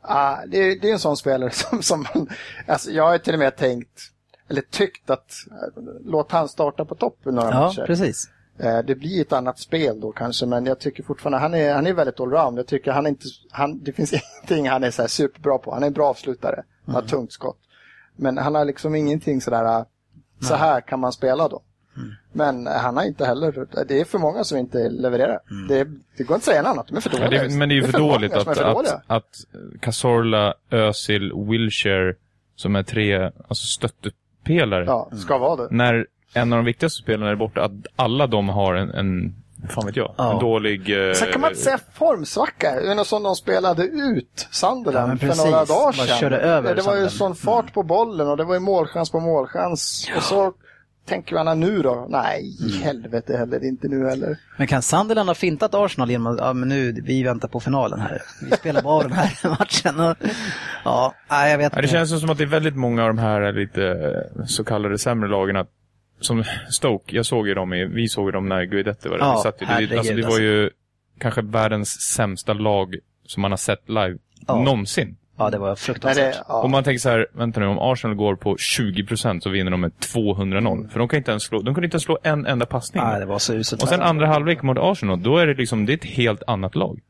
[0.00, 2.28] Ah, det, är- det är en sån spelare som, som man,
[2.66, 4.00] alltså jag har till och med tänkt,
[4.50, 7.84] eller tyckt att eh, låt han starta på topp i några Ja, matcher.
[7.86, 8.28] precis.
[8.58, 11.86] Eh, det blir ett annat spel då kanske, men jag tycker fortfarande han är, han
[11.86, 12.58] är väldigt allround.
[12.58, 14.12] Jag tycker han är inte, han, det finns
[14.46, 15.74] ingenting han är så superbra på.
[15.74, 17.58] Han är en bra avslutare, han har tungt skott.
[18.16, 19.84] Men han har liksom ingenting sådär, eh,
[20.40, 21.62] så här kan man spela då.
[22.32, 25.40] Men han har inte heller, det är för många som inte levererar.
[25.68, 25.84] Det,
[26.16, 27.42] det går inte att säga något annat, de är för Ja, dåliga.
[27.42, 29.36] det, men det är ju för, dåligt att, för att, att, att
[29.80, 32.14] Cazorla, Özil, Wilshire,
[32.56, 35.68] som är tre alltså stöttepelare, Ja, ska vara det.
[35.70, 39.34] när en av de viktigaste spelarna är borta, att alla de har en, en
[39.68, 40.32] fan vet jag, Ja.
[40.32, 41.08] en dålig...
[41.08, 42.80] eh, Sen kan man inte säga formsvacka.
[42.80, 45.44] Det var som de spelade ut Sunderland Ja, för precis.
[45.44, 46.18] några dagar sedan.
[46.18, 49.20] körde över det var ju sån fart på bollen och det var ju målchans på
[49.20, 50.10] målchans.
[50.16, 50.52] Och så
[51.08, 52.06] tänker man nu då?
[52.10, 52.82] Nej, Mm.
[52.82, 54.38] helvete heller, inte nu heller.
[54.56, 58.00] Men kan Sunderland ha fintat Arsenal genom att, ja men nu, vi väntar på finalen
[58.00, 58.22] här.
[58.50, 60.00] Vi spelar bara av den här matchen.
[60.00, 60.16] Och,
[60.84, 61.14] ja,
[61.48, 61.88] jag vet Ja, det inte.
[61.92, 63.82] känns som att det är väldigt många av de här lite
[64.38, 65.68] eh, så kallade sämre lagen att,
[66.20, 69.24] som Stoke, jag såg ju dem i, vi såg ju dem när Guidetti var där.
[69.24, 70.42] Ja, vi satt ju, det, alltså, det var alltså.
[70.42, 70.70] ju
[71.18, 72.96] kanske världens sämsta lag
[73.26, 74.62] som man har sett live Ja.
[74.62, 75.16] någonsin.
[75.38, 76.34] Ja, det var Nej, fruktansvärt.
[76.34, 76.62] det, ja.
[76.62, 79.80] Om man tänker så här, vänta nu, om Arsenal går på 20% så vinner de
[79.80, 80.88] med 200-0.
[80.88, 83.02] För de kan inte ens slå, de kunde inte ens slå en enda passning.
[83.04, 83.82] Nej, det var så uselt.
[83.82, 86.74] Och sen andra halvlek mot Arsenal, då är det liksom, det är ett helt annat
[86.74, 87.00] lag.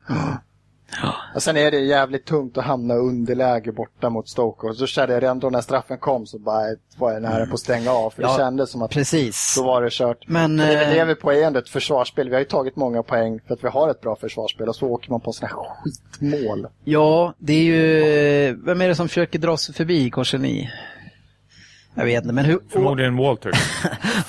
[1.35, 4.67] Och sen är det jävligt tungt att hamna underläge borta mot Stoke.
[4.67, 6.63] Och så kände jag redan då när straffen kom så bara
[6.97, 8.11] var jag nära på att stänga av.
[8.11, 9.55] För Ja, det kändes som att Precis.
[9.57, 10.29] då var det kört.
[10.29, 12.29] Men, det är väl eh, det vi på är ändå ett försvarsspel.
[12.29, 14.87] Vi har ju tagit många poäng för att vi har ett bra försvarsspel och så
[14.87, 16.67] åker man på sådana här skitmål.
[16.85, 18.63] Ja, det är ju...
[18.65, 20.71] Vem är det som försöker dra sig förbi Korseni?
[21.95, 22.61] Jag vet inte, men hur...
[22.69, 23.53] Förmodligen Walter.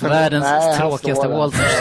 [0.00, 1.28] Världens Nej, tråkigaste.
[1.28, 1.72] Walters.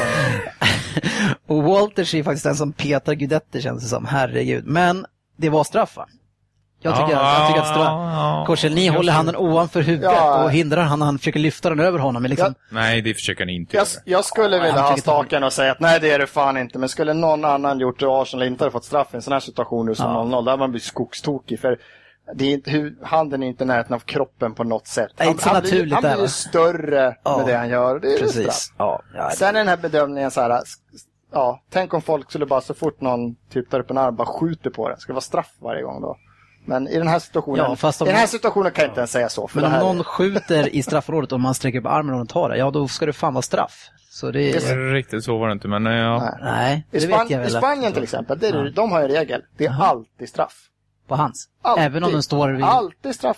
[1.48, 4.66] och Walters är faktiskt den som petar Guidetti känns det som, herregud.
[4.68, 5.06] Men
[5.38, 6.08] det var straff va?
[6.82, 7.88] Jag tycker, Ja, jag tycker att straff...
[7.88, 10.44] ja, Korselny jag håller tror- handen ovanför huvudet Ja.
[10.44, 12.22] och hindrar han, han försöker lyfta den över honom.
[12.22, 15.54] Men liksom, Nej, det försöker ni inte Jag, jag skulle vilja han ha staken och
[15.54, 16.80] säga att nej det är det fan inte.
[16.80, 19.34] Men skulle någon annan gjort det och Arsenal inte hade fått straff i en sån
[19.34, 20.24] här situation nu som Ja.
[20.24, 21.60] 0-0, då hade man blivit skogstokig.
[21.60, 21.78] För
[22.36, 25.12] det är inte, hur, handen är inte i närheten av kroppen på något sätt.
[25.20, 27.38] Nej, inte så han, naturligt blir, han blir större Ja.
[27.38, 28.00] med det han gör.
[28.00, 28.46] Det är ju straff.
[28.46, 28.74] precis.
[28.78, 30.62] Ja, ja, Sen är den här bedömningen så här,
[31.34, 34.28] ja, tänk om folk skulle bara så fort någon typ tar upp en arm bara
[34.28, 34.98] skjuter på den.
[34.98, 36.18] Ska det vara straff varje gång då?
[36.66, 39.00] Men i den här situationen, Ja, fast om- i den här situationen kan jag inte
[39.00, 39.48] ens säga så.
[39.48, 42.50] För Men det om någon skjuter i straffområdet och man sträcker upp armen och tar
[42.50, 43.90] det, ja då ska det fan vara straff.
[44.10, 44.92] Så det Just är...
[44.94, 46.20] Riktigt så var det inte, men ja.
[46.20, 46.34] Nej.
[46.42, 49.12] Nej, I, Span- vet jag I Spanien till exempel, det är, de har ju en
[49.12, 49.42] regel.
[49.58, 50.54] Det är alltid straff.
[51.08, 51.48] På hans.
[51.62, 51.84] Alltid.
[51.86, 52.66] Även om den står vid...
[52.66, 53.38] Alltid straff.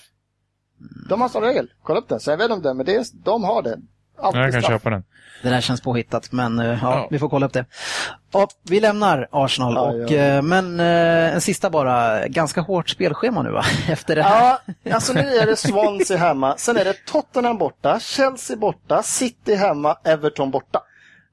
[1.09, 1.67] De har sån regel.
[1.83, 3.77] Kolla upp den, så jag vet om det, men det är, de har det.
[4.21, 4.73] Alltid Jag kan straff.
[4.73, 5.03] köpa den.
[5.43, 7.07] Det där känns påhittat, men eh, ja, Ja.
[7.11, 7.65] vi får kolla upp det.
[8.31, 10.17] Och vi lämnar Arsenal, Ja, och, ja.
[10.17, 12.27] eh, men eh, en sista bara.
[12.27, 13.63] Ganska hårt spelschema nu va?
[13.89, 14.57] Efter det här.
[14.83, 19.55] Ja, alltså nu är det Swansea hemma, sen är det Tottenham borta, Chelsea borta, City
[19.55, 20.81] hemma, Everton borta.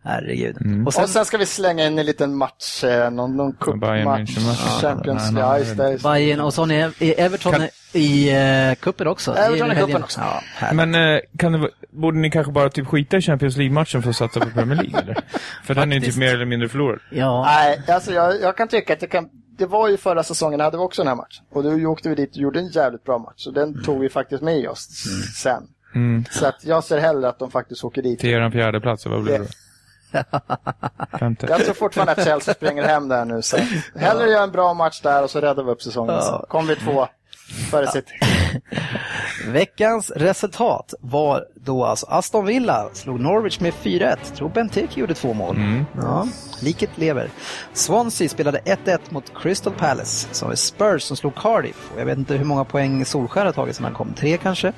[0.07, 0.57] Herregud.
[0.61, 0.87] Mm.
[0.87, 4.39] Och sen, Och sen ska vi slänga in en liten match, eh, någon, någon cupmatch.
[4.81, 5.51] Champions League.
[5.51, 6.03] Ja, just det.
[6.03, 8.31] Bayern och så har ni är Everton Kan- i
[8.71, 9.35] uh, kuppen också.
[9.35, 10.21] Everton i cupen också.
[10.61, 10.73] Ja.
[10.73, 14.17] Men eh, kan det, borde ni kanske bara typ skita i Champions League-matchen för att
[14.17, 15.17] satsa på Premier League eller?
[15.65, 16.99] För den är ju typ mer eller mindre förlorad.
[17.11, 17.45] ja.
[17.45, 19.29] Nej, alltså jag, jag kan tycka att det kan...
[19.59, 21.45] Det var ju förra säsongen hade vi också den här matchen.
[21.53, 23.35] Och då åkte vi dit och gjorde en jävligt bra match.
[23.37, 24.89] Så den tog vi faktiskt med oss
[25.37, 25.63] sen.
[25.95, 26.25] Mm.
[26.31, 28.19] Så att jag ser hellre att de faktiskt åker dit.
[28.19, 29.47] Till er fjärde plats, vad blir det?
[31.19, 31.47] Femte?
[31.51, 33.43] Jag tror fortfarande att Chelsea springer hem där nu.
[33.43, 33.57] Så
[33.95, 36.15] hellre göra en bra match där och så räddar vi upp säsongen.
[36.15, 36.45] Ja.
[36.49, 37.09] Kommer vi två
[37.71, 38.13] före City.
[39.47, 44.17] Veckans resultat var då alltså Aston Villa slog Norwich med 4-1.
[44.37, 45.57] Tror Benteke gjorde två mål.
[45.57, 45.87] Mm.
[45.97, 46.29] Ja,
[46.63, 47.31] liket lever.
[47.73, 50.29] Swansea spelade 1-1 mot Crystal Palace.
[50.33, 51.91] Så har vi Spurs som slog Cardiff.
[51.95, 54.15] Och jag vet inte hur många poäng Solskär har tagit sedan han kom.
[54.15, 54.73] Tre kanske?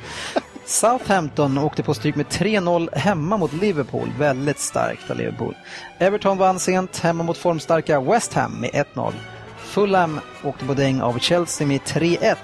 [0.69, 4.09] Southampton åkte på stryk med 3-0 hemma mot Liverpool.
[4.19, 5.55] Väldigt starkt av Liverpool.
[5.99, 9.13] Everton vann sent hemma mot formstarka West Ham med 1-0.
[9.59, 12.35] Fulham åkte på däng av Chelsea med 3-1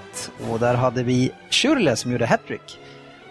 [0.49, 2.79] och där hade vi Schürrle som gjorde hattrick.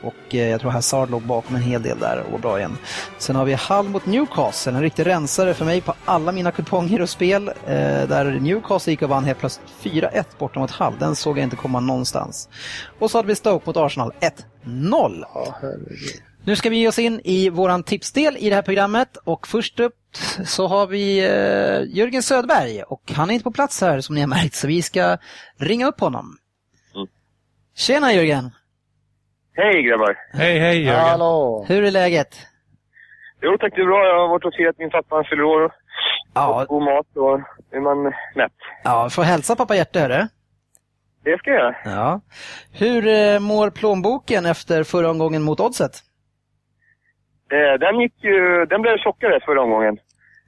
[0.04, 2.78] Och eh, jag tror Hazard låg bakom en hel del där och var bra igen.
[3.18, 7.02] Sen har vi Hull mot Newcastle, en riktig rensare för mig på alla mina kuponger
[7.02, 7.48] och spel.
[7.48, 7.54] Eh,
[8.08, 10.94] där Newcastle gick och vann helt plötsligt 4-1 borta mot Hull.
[10.98, 12.48] Den såg jag inte komma någonstans.
[12.98, 14.12] Och så hade vi Stoke mot Arsenal
[14.64, 15.24] 1-0.
[15.34, 16.22] Ja, herregud.
[16.46, 19.80] Nu ska vi ge oss in i våran tipsdel i det här programmet och först
[19.80, 19.96] upp
[20.46, 24.20] så har vi eh, Jörgen Söderberg och han är inte på plats här som ni
[24.20, 25.18] har märkt så vi ska
[25.56, 26.38] ringa upp honom.
[26.94, 27.08] Mm.
[27.74, 28.50] Tjena Jörgen!
[29.56, 30.16] Hej grabbar!
[30.32, 31.00] Hej, hej Jörgen.
[31.00, 31.64] Hallå!
[31.68, 32.28] Hur är läget?
[33.42, 34.06] Jo tack, det är bra.
[34.06, 35.72] Jag har varit och firat min pappa, han fyller år.
[36.34, 37.40] Ja, Och god mat och
[37.76, 38.02] är man
[38.34, 38.52] mätt.
[38.84, 40.26] ja får hälsa pappa Hjärte hörru.
[41.24, 41.76] Det ska jag göra.
[41.84, 42.20] Ja.
[42.72, 45.92] Hur eh, mår plånboken efter förra omgången mot Oddset?
[47.52, 49.98] Eh, den gick ju, den blev tjockare förra omgången.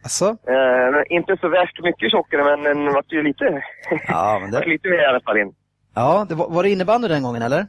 [0.03, 0.25] Alltså?
[0.25, 3.63] Eh, men inte så värst mycket tjockare, men den var ju lite,
[4.09, 5.53] Ja, men det, lite mer i alla fall in.
[5.95, 7.67] ja det var, var det innebandy den gången eller?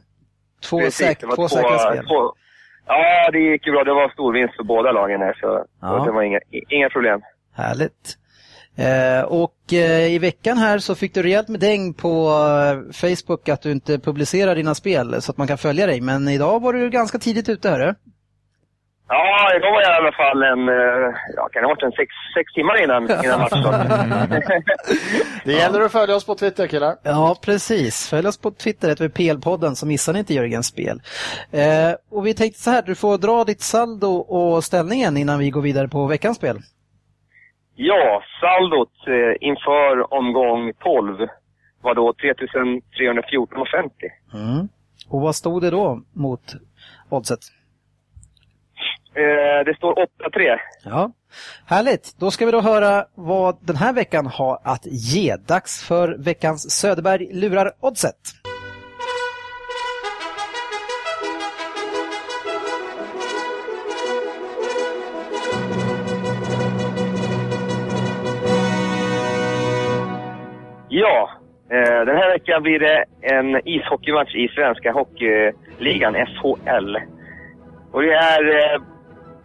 [0.64, 2.04] Två, Precis, säk, var två säkra spel.
[2.06, 2.32] två-
[2.86, 3.84] Ja, det gick ju bra.
[3.84, 5.98] Det var stor vinst för båda lagen här, så Ja.
[5.98, 7.20] så det var inga, inga problem.
[7.54, 8.18] Härligt.
[8.76, 13.48] Eh, och eh, i veckan här så fick du rejält med däng på eh, Facebook
[13.48, 16.00] att du inte publicerar dina spel så att man kan följa dig.
[16.00, 17.94] Men idag var du ganska tidigt ute hörru.
[19.08, 21.92] Ja, idag var jag i alla fall en, eh, ja, kan det ha varit en
[21.92, 23.62] sex, sex timmar innan, innan matchen.
[25.44, 26.96] Det gäller att följa oss på Twitter killar.
[27.02, 28.10] Ja, precis.
[28.10, 31.00] Följ oss på Twitter, heter vi PL-podden, så missar ni inte Jörgens spel.
[31.52, 35.50] Eh, och vi tänkte så här, du får dra ditt saldo och ställningen innan vi
[35.50, 36.58] går vidare på veckans spel.
[37.74, 41.28] Ja, saldot eh, inför omgång 12
[41.82, 43.90] var då 3314,50.
[44.34, 44.68] Mm.
[45.08, 46.54] Och vad stod det då mot
[47.08, 47.40] oddset?
[49.18, 50.58] Eh, det står 8-3.
[50.84, 51.10] Ja,
[51.66, 52.16] härligt.
[52.20, 55.36] Då ska vi då höra vad den här veckan har att ge.
[55.36, 58.14] Dags för veckans Söderberg lurar oddset.
[70.88, 71.30] Ja,
[71.70, 76.96] eh, den här veckan blir det en ishockeymatch i Svenska Hockeyligan, SHL.
[77.92, 78.80] Och det är eh,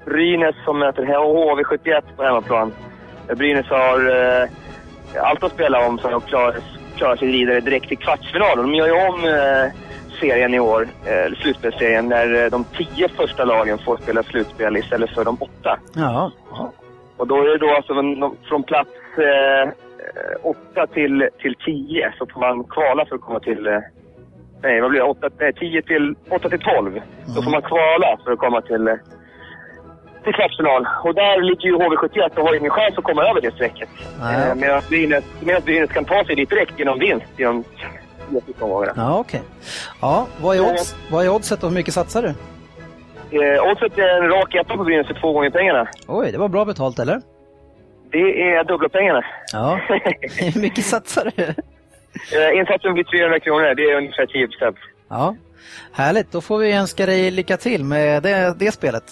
[0.05, 2.73] Brynäs som möter HV71 på hemmaplan.
[3.35, 3.99] Brynäs har
[4.41, 4.49] eh,
[5.29, 6.53] allt att spela om för att klara,
[6.97, 8.65] klara sig vidare direkt till kvartsfinalen.
[8.71, 9.71] De gör ju om eh,
[10.19, 15.09] serien i år, eh, slutspelsserien, där eh, de tio första lagen får spela slutspel istället
[15.09, 15.79] för de åtta.
[15.95, 16.31] Ja,
[17.17, 17.93] Och då är det då alltså
[18.49, 19.71] från- plats eh,
[20.41, 23.67] 8 till, till 10 så får man kvala för att komma till...
[23.67, 23.79] Eh,
[24.63, 25.05] nej, vad blir det?
[25.05, 26.99] 8, nej, 10 till, 8 till 12.
[27.35, 28.95] Då får man kvala för att komma till, eh,
[30.23, 30.87] till kvartsfinal.
[31.03, 33.89] Och där ligger ju HV71 och har ingen chans att komma över det strecket.
[34.21, 37.63] Eh, medan Brynäs, kan ta sig dit direkt genom vinst genom
[38.95, 39.41] ja okej.
[40.01, 42.29] Ja, vad är, odds, vad är oddset och hur mycket satsar du?
[43.39, 45.87] Eh, oddset är en rak etta på Brynäs för två gånger pengarna.
[46.07, 47.21] Oj, det var bra betalt eller?
[48.11, 49.25] Det är dubbla pengarna.
[49.53, 49.79] Ja.
[50.53, 51.43] hur mycket satsar du?
[52.37, 53.75] eh, insatsen blir 300 kronor.
[53.75, 54.77] Det är ungefär 10 procent.
[55.09, 55.35] Ja,
[55.93, 56.31] härligt.
[56.31, 59.03] Då får vi önska dig lycka till med det, det spelet.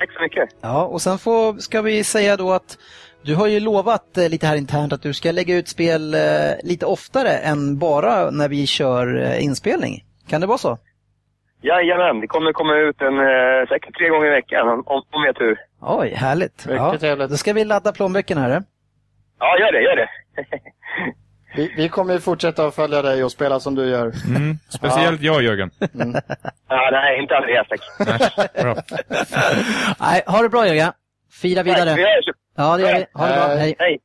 [0.00, 0.48] Tack så mycket.
[0.60, 2.78] Ja, och sen får, ska vi säga då att
[3.22, 6.20] du har ju lovat eh, lite här internt att du ska lägga ut spel eh,
[6.62, 10.04] lite oftare än bara när vi kör eh, inspelning.
[10.28, 10.78] Kan det vara så?
[11.62, 15.28] Jajamän, det kommer komma ut en, eh, säkert tre gånger i veckan om, om jag
[15.28, 15.58] har tur.
[15.80, 16.66] Oj, härligt.
[16.66, 17.30] Mycket trevligt.
[17.30, 18.62] Då ska vi ladda plånböckerna här.
[19.38, 20.08] Ja, gör det, gör det.
[21.60, 24.12] Vi, vi kommer ju fortsätta att följa dig och spela som du gör.
[24.26, 24.58] Mm.
[24.68, 25.70] Speciellt jag, Jörgen.
[26.68, 27.80] ja, nej, inte Andreas tack.
[28.54, 28.76] Bra.
[30.00, 30.92] Nej, ha det bra Jörgen.
[31.42, 31.96] Fira vidare.
[32.56, 33.06] Ja, det gör vi.
[33.12, 33.46] Ha det bra.
[33.46, 33.58] Hej.
[33.58, 33.76] Hej.
[33.78, 33.98] Hej.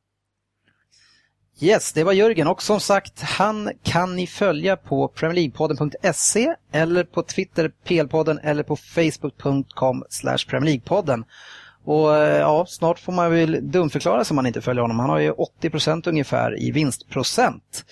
[1.60, 7.22] Yes, det var Jörgen och som sagt, han kan ni följa på premierleaguepodden.se eller på
[7.22, 11.24] Twitter PL-podden eller på facebook.com slash premierleaguepodden.
[11.86, 14.98] Och eh, ja, snart får man väl dumförklara sig om man inte följer honom.
[14.98, 17.84] Han har ju 80% ungefär i vinstprocent.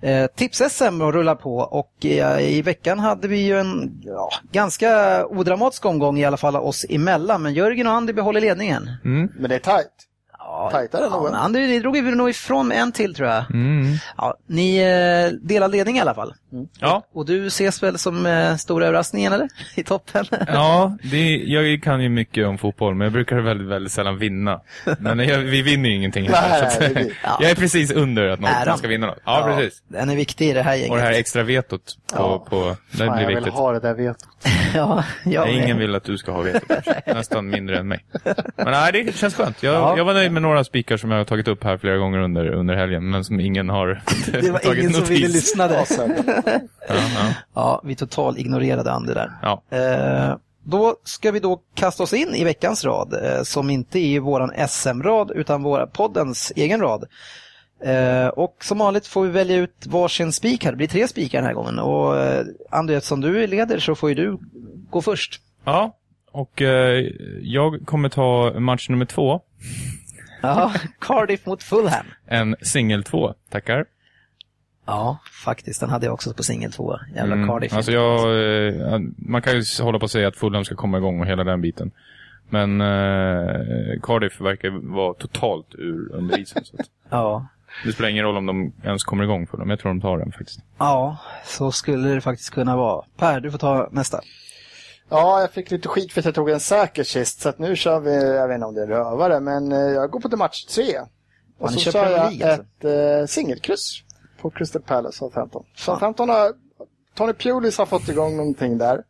[0.00, 5.84] Eh, Tips-SM rullar på och eh, i veckan hade vi ju en ja, ganska odramatisk
[5.84, 7.42] omgång i alla fall oss emellan.
[7.42, 8.90] Men Jörgen och Andy behåller ledningen.
[9.04, 9.32] Mm.
[9.38, 10.05] Men det är tajt.
[10.58, 11.36] Ja, Tajtare ja?
[11.36, 13.50] Andy ni drog nog ifrån med en till tror jag.
[13.50, 13.94] Mm.
[14.16, 16.34] Ja, ni eh, delar ledning i alla fall.
[16.80, 19.48] Ja, Och du ses väl som eh, stora överraskningen eller?
[19.74, 20.24] I toppen?
[20.48, 24.60] ja det, jag kan ju mycket om fotboll, men jag brukar väldigt, väldigt sällan vinna.
[24.98, 26.24] Men jag, vi vinner ju ingenting.
[26.30, 28.78] Nej, här, så att, blir- Jag är precis under att någon Äran.
[28.78, 29.18] ska vinna något.
[29.24, 29.82] Ja, precis.
[29.88, 30.90] Den är viktig i det här gänget.
[30.90, 32.46] Och det här extra vetot på, Ja.
[32.50, 33.54] på det Fan, blir jag vill viktigt.
[33.54, 34.28] ha det där vetot.
[34.74, 36.66] ja, jag Nej, ingen vill att du ska ha veto.
[36.68, 37.02] kanske.
[37.14, 38.04] Nästan mindre än mig.
[38.56, 39.62] Men nej, det känns skönt.
[39.62, 39.94] Jag, Ja.
[39.96, 42.46] jag var nöjd med några spikar som jag har tagit upp här flera gånger under,
[42.48, 45.16] under helgen, men som ingen har Det var tagit ingen som notis.
[45.16, 45.84] ville lyssna där.
[45.98, 46.06] Ja,
[46.88, 49.30] ja, Ja, vi total ignorerade Andy där.
[49.42, 49.62] ja.
[49.70, 54.20] Eh, då ska vi då kasta oss in i veckans rad, eh, som inte är
[54.20, 57.04] våran SM-rad utan våra poddens egen rad.
[57.84, 60.70] Eh, och som vanligt får vi välja ut varsin spik här.
[60.70, 61.78] Det blir tre spikar den här gången.
[61.78, 64.38] Och eh, Andy, eftersom du leder så får ju du
[64.90, 65.40] gå först.
[65.64, 65.96] ja.
[66.32, 67.04] Och eh,
[67.42, 69.40] jag kommer ta match nummer två.
[70.46, 72.06] Ja, Cardiff mot Fulham.
[72.26, 73.84] En singel två, tackar.
[74.86, 75.80] Ja, faktiskt.
[75.80, 76.96] Den hade jag också på singel två.
[77.14, 77.72] Jävla Mm, Cardiff.
[77.76, 78.18] Alltså jag,
[78.94, 81.44] eh, man kan ju hålla på och säga att Fulham ska komma igång och hela
[81.44, 81.90] den biten.
[82.48, 86.64] Men eh, Cardiff verkar vara totalt ur under isen.
[86.64, 87.46] Så att Ja.
[87.84, 89.70] det spelar ingen roll om de ens kommer igång för dem.
[89.70, 90.60] Jag tror de tar den faktiskt.
[90.78, 93.04] ja, så skulle det faktiskt kunna vara.
[93.16, 94.20] Per, du får ta nästa.
[95.08, 97.76] Ja, jag fick lite skit för att jag tog en säker sist, så att nu
[97.76, 100.38] kör vi, jag vet inte om det är rövare, men eh, jag går på till
[100.38, 101.00] match tre.
[101.58, 102.46] Och så kör jag alltså?
[102.46, 104.02] ett eh, singelkryss
[104.40, 105.64] på Crystal Palace Southampton.
[105.76, 106.52] Southampton har,
[107.14, 109.02] Tony Pulis har fått igång någonting där.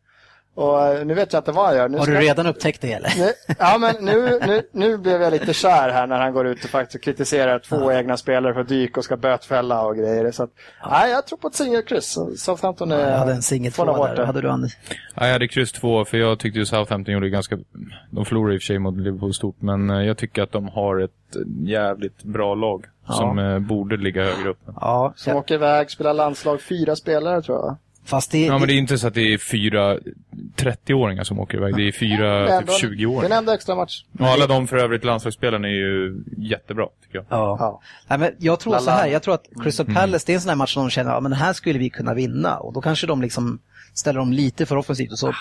[0.57, 1.89] Och eh, nu vet jag inte vad han gör.
[1.89, 3.13] Nu Har du ska- redan upptäckt det eller?
[3.17, 6.63] Nu, ja, men nu, nu, nu blev jag lite kär här när han går ut
[6.63, 10.31] och faktiskt kritiserar två egna spelare för dyk och ska bötfälla och grejer.
[10.31, 10.49] Så att,
[10.89, 12.17] nej, jag tror på ett singelkryss.
[12.37, 13.11] Southampton är...
[13.11, 14.15] Jag hade en singel två där.
[14.15, 14.25] det.
[14.25, 14.67] Hade du Andy?
[15.15, 17.57] Ja, jag hade kryss två för jag tyckte ju Southampton gjorde ganska...
[18.11, 20.67] De förlorade i och för sig mot Liverpool stort, men eh, jag tycker att de
[20.67, 21.11] har ett
[21.65, 22.85] jävligt bra lag.
[23.09, 24.59] Som eh, borde ligga högre upp.
[24.81, 27.77] Ja, Som åker iväg, spelar landslag, fyra spelare tror jag.
[28.07, 29.97] Fast det, Ja, men det är inte så att det är fyra
[30.55, 31.75] 30-åringar som åker iväg.
[31.75, 33.21] Det är fyra typ ändå- 20-åringar.
[33.21, 34.03] Det är en enda extra match.
[34.19, 37.25] Och alla de för övrigt landslagsspelarna är ju jättebra, tycker jag.
[37.29, 37.57] Ja.
[37.59, 37.81] Ja.
[38.07, 38.97] Nej, men jag tror så Lala.
[38.97, 41.11] här, jag tror att Crystal Palace, det är en sån här match som de känner,
[41.11, 42.57] ja men den här skulle vi kunna vinna.
[42.57, 43.59] Och då kanske de liksom
[43.93, 45.33] ställer dem lite för offensivt och så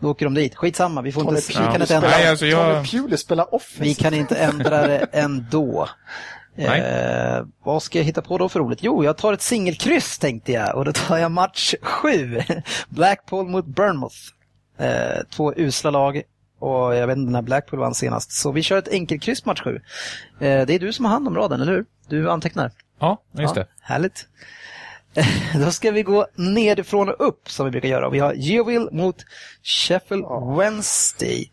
[0.00, 0.54] då åker de dit.
[0.56, 3.86] Skitsamma, vi får Tony inte, vi kan inte ändra, Nej, alltså jag- Tony spelar offensivt.
[3.86, 5.88] vi kan inte ändra det ändå.
[6.66, 8.78] Eh, vad ska jag hitta på då för roligt?
[8.82, 12.40] Jo, jag tar ett singelkryss tänkte jag och då tar jag match sju.
[12.88, 14.16] Blackpool mot Bournemouth.
[14.78, 16.22] Eh, två usla lag
[16.58, 18.32] och jag vet inte när Blackpool vann senast.
[18.32, 19.80] Så vi kör ett enkelkryss match sju.
[20.40, 21.84] Eh, det är du som har hand om raden, eller hur?
[22.08, 22.70] Du antecknar.
[22.98, 23.68] Ja, just Ja, det.
[23.80, 24.26] Härligt.
[25.64, 28.10] Då ska vi gå nedifrån och upp som vi brukar göra.
[28.10, 29.16] Vi har Geoville mot
[29.62, 30.24] Sheffield
[30.58, 31.50] Wednesday.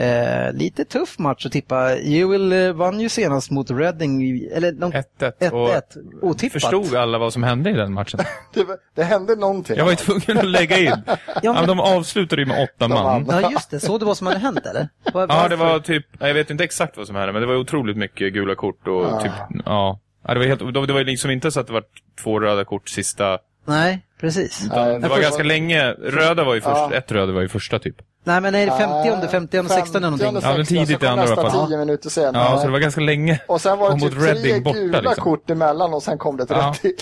[0.00, 1.96] Eh, lite tuff match att tippa.
[1.96, 5.04] Geoville eh, vann ju senast mot Reading, eller de- 1-1.
[5.40, 5.80] 1-1.
[6.22, 6.52] Otippat.
[6.52, 8.20] Förstod alla vad som hände i den matchen?
[8.54, 9.76] Det, det hände någonting.
[9.76, 10.92] Jag var ju tvungen att lägga in.
[11.42, 13.04] Ja, men de avslutade ju med åtta man.
[13.26, 13.42] vann.
[13.42, 13.80] Ja, just det.
[13.80, 14.88] Såg du vad som hade hänt eller?
[15.12, 15.48] Var, Ja, varför?
[15.48, 18.32] det var typ, jag vet inte exakt vad som hände, men det var otroligt mycket
[18.32, 19.32] gula kort och typ,
[19.64, 19.98] ja.
[20.26, 21.84] Ja, det var helt, det var liksom inte så att det var
[22.22, 24.66] två röda kort sista, Nej, precis.
[24.74, 26.92] Nej, det var ganska länge, röda var ju först, Ja.
[26.94, 27.96] ett röda var ju första typ.
[28.24, 30.26] Nej, men är det 50, 50, 60 någonting?
[30.26, 31.68] Ja, men 60, tidigt i andra i alla fall.
[31.68, 32.44] tio minuter senare.
[32.44, 33.40] Ja, så det var ganska länge.
[33.46, 35.24] Och sen var det typ tre Reading borta, gula liksom.
[35.24, 36.56] kort emellan och sen kom det ett Ja.
[36.68, 36.92] rött till.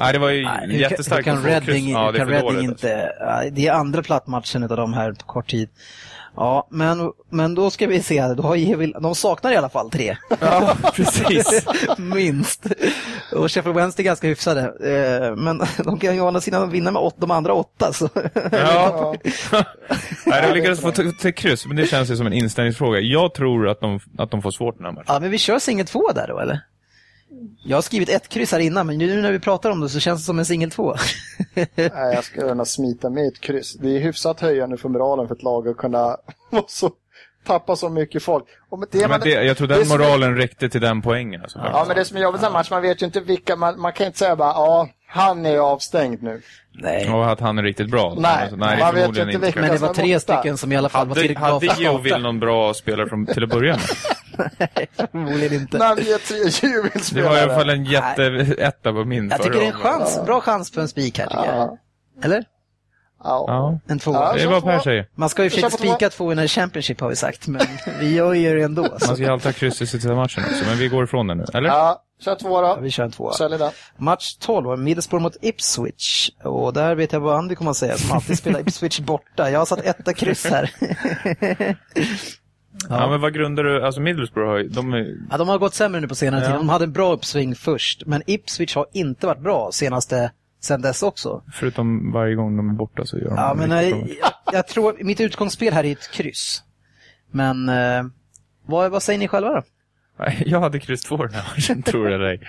[0.00, 1.26] Nej, det var ju Nej, hur kan- jättestarkt.
[1.26, 1.68] hur kan få kryss.
[1.68, 2.62] Reading, Ja, hur det är kan dåligt.
[2.62, 3.12] inte...
[3.52, 5.68] Det är andra plattmatchen av de här på kort tid.
[6.36, 8.34] Ja, men, men då ska vi se.
[8.34, 10.16] Då har Gevill, de saknar i alla fall tre.
[10.40, 11.66] Ja, precis.
[11.98, 12.66] Minst.
[13.32, 14.60] Och Sheffield Wednesday är ganska hyfsade.
[14.60, 17.92] Eh, Men de kan ju å andra sidan vinna med åt, de andra åtta.
[17.92, 18.08] Så.
[18.52, 19.14] Ja.
[20.26, 23.00] Nej, de lyckades få till kryss, men det känns ju som en inställningsfråga.
[23.00, 25.04] Jag tror att de, att de får svårt den här matchen.
[25.08, 26.60] Ja, men vi kör singel två där då, eller?
[27.64, 30.00] Jag har skrivit ett kryss här innan, men nu när vi pratar om det så
[30.00, 30.94] känns det som en singel två.
[31.54, 33.74] Nej, jag ska gärna smita med ett kryss.
[33.74, 36.16] Det är hyfsat höjande för moralen för ett lag att kunna
[36.68, 36.90] så,
[37.46, 38.44] tappa så mycket folk.
[38.68, 41.02] Och det, Ja, men det, jag tror det den som är- moralen räckte till den
[41.02, 41.42] poängen.
[41.42, 43.80] Alltså, Ja, men det som är jobbigt med match, man vet ju inte vilka, man,
[43.80, 46.42] man kan inte säga bara, ja, han är avstängd nu.
[46.72, 47.10] Nej.
[47.12, 48.14] Och att han är riktigt bra.
[48.18, 50.72] Nej, alltså, nej det man vet ju inte vilka- Men det var tre stycken som
[50.72, 52.18] i alla fall var Hade, tillräckligt bra hade för att starta.
[52.22, 54.68] någon bra spelare från, till att börja med?
[55.12, 55.78] Förmodligen inte.
[55.78, 57.28] När vi är tre Det jubelspelare.
[57.30, 60.40] var i alla fall en jätteetta på min Jag tycker det är en chans, bra
[60.40, 61.56] chans för en spik här tycker jag.
[61.56, 61.78] Ja.
[62.24, 62.44] Eller?
[63.26, 63.44] Ja.
[63.48, 64.14] Ja, En tvåa.
[64.16, 64.32] Ja.
[64.34, 65.08] det är vad Per säger.
[65.14, 67.62] Man ska ju försöka spika två i Championship har vi sagt, men
[68.00, 68.84] vi gör ju det ändå.
[68.84, 68.90] Så.
[68.90, 71.34] Man ska ju alltid ha kryss i sista matchen också, men vi går ifrån det
[71.34, 71.44] nu.
[71.54, 71.68] Eller?
[71.68, 72.80] ja, kör två Ja, då.
[72.80, 73.32] vi kör en tvåa.
[73.32, 73.70] Sälj den.
[73.96, 76.30] Match 12, Middlesbrough mot Ipswich.
[76.44, 79.50] Och där vet jag vad Andy kommer att säga, som alltid spelar Ipswich borta.
[79.50, 80.70] Jag har satt etta kryss här.
[82.88, 83.10] Ja.
[83.10, 86.08] men vad grundar du, alltså Middlesbrough har de är, Ja, de har gått sämre nu
[86.08, 86.46] på senare Ja.
[86.50, 86.56] tid.
[86.56, 90.30] De hade en bra uppsving först, men Ipswich har inte varit bra senaste,
[90.66, 91.42] sen dess också.
[91.52, 94.66] förutom varje gång de är borta så gör de Ja, men riktigt jag, jag, jag
[94.66, 96.62] tror, mitt utgångsspel här är ett kryss.
[97.30, 98.04] Men eh,
[98.66, 99.62] vad, vad säger ni själva då?
[100.18, 102.40] Nej, Jag hade kryss två den här matchen, tror ej.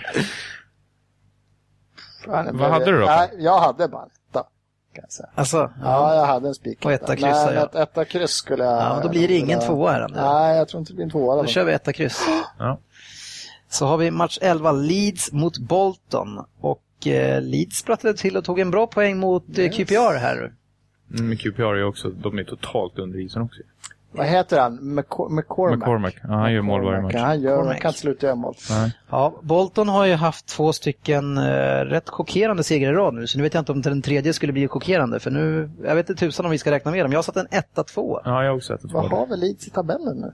[2.26, 3.06] Fan, Vad hade du då?
[3.06, 4.44] Nej, jag hade bara en etta.
[4.96, 5.30] Kan jag säga.
[5.36, 6.86] Alltså, Ja, jag hade en spik.
[6.86, 7.64] Och etta kryssar Men jag.
[7.64, 8.74] ett etta kryss skulle jag...
[8.74, 10.08] Ja, då blir det ingen tvåa här.
[10.16, 11.36] Nej, jag tror inte det blir en tvåa.
[11.36, 12.26] Då Då kör vi etta kryss.
[12.60, 12.80] Ja.
[13.70, 16.46] Så har vi match 11, Leeds mot Bolton.
[16.62, 16.87] Och eh,
[17.42, 20.38] Leeds sprattlade till och tog en bra poäng mot eh, QPR här.
[21.14, 23.62] Mm, Men QPR är också, de är totalt under isen också.
[24.12, 24.80] Vad heter han?
[24.80, 25.80] McCor- McCormack?
[25.80, 27.16] McCormack, ja, han gör mål varje match.
[27.16, 28.56] Han, gör, han kan inte sluta göra mål.
[28.70, 28.92] Nej.
[29.10, 31.42] Ja, Bolton har ju haft två stycken eh,
[31.86, 34.54] rätt chockerande segrar i rad nu, så nu vet jag inte om den tredje skulle
[34.54, 37.12] bli chockerande, för nu, jag vet inte tusan om vi ska räkna med dem.
[37.12, 38.22] Jag har satt en 1-2.
[38.26, 39.16] Ja, jag har också ätit Vad två.
[39.16, 40.34] har vi Leeds i tabellen nu?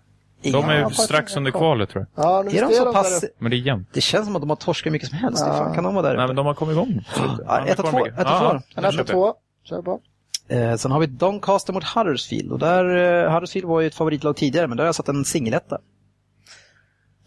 [0.51, 2.25] De är Ja, strax under kvalet tror jag.
[2.25, 3.25] Ja, nu Är de så där pass...
[3.39, 3.89] Men det är jämnt.
[3.93, 5.43] Det känns som att de har torskat mycket som helst.
[5.47, 5.53] Ja.
[5.53, 7.05] fan kan de vara där Nej, men de har kommit igång.
[7.47, 8.49] Ja, ett och två, ett och två.
[8.49, 9.13] En jag etta, köper.
[9.13, 9.33] två.
[9.63, 9.99] Kör på.
[10.47, 12.51] Eh, sen har vi Doncaster mot Huddersfield.
[12.51, 12.85] Och där,
[13.25, 15.77] eh, Huddersfield var ju ett favoritlag tidigare, men där har jag satt en singeletta.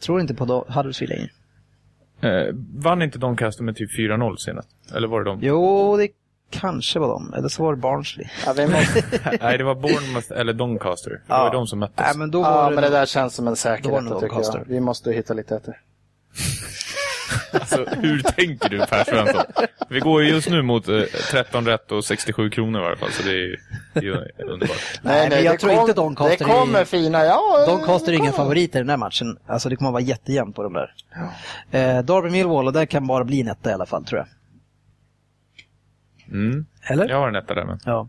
[0.01, 1.31] Tror inte på Do- Huddersfield längre.
[2.21, 4.69] Eh, vann inte Doncaster med typ 4-0 senast?
[4.95, 5.39] Eller var det de?
[5.43, 6.09] Jo, det
[6.51, 7.35] kanske var de.
[7.35, 8.27] Eller så var det Barnsley.
[8.47, 9.03] Ja, vi måste...
[9.41, 11.11] Nej, det var Bournemouth eller Doncaster.
[11.11, 11.39] Det Ja.
[11.45, 12.07] var de som möttes.
[12.07, 14.05] Nej, men då ja, var men det där känns som en säker Då var det
[14.07, 14.59] etta nog tycker Doncaster.
[14.59, 14.65] jag.
[14.75, 15.81] Vi måste hitta lite efter.
[17.53, 19.43] Alltså, hur tänker du Per Svensson?
[19.89, 23.11] Vi går ju just nu mot eh, 13 rätt och 67 kronor i alla fall,
[23.11, 23.57] så det är,
[23.93, 24.77] det är ju underbart.
[25.03, 27.65] Nej, men jag det tror inte Doncaster Det kommer är- fina, ja.
[27.69, 29.39] Doncaster är det ingen favorit i den här matchen.
[29.47, 30.95] Alltså det kommer att vara jättejämnt på de där.
[31.71, 34.27] Eh, Derby Millwall, och där kan bara bli en etta i alla fall tror jag.
[36.29, 36.67] Mm.
[36.83, 37.09] Eller?
[37.09, 37.81] Jag har en etta där med.
[37.85, 38.09] Ja.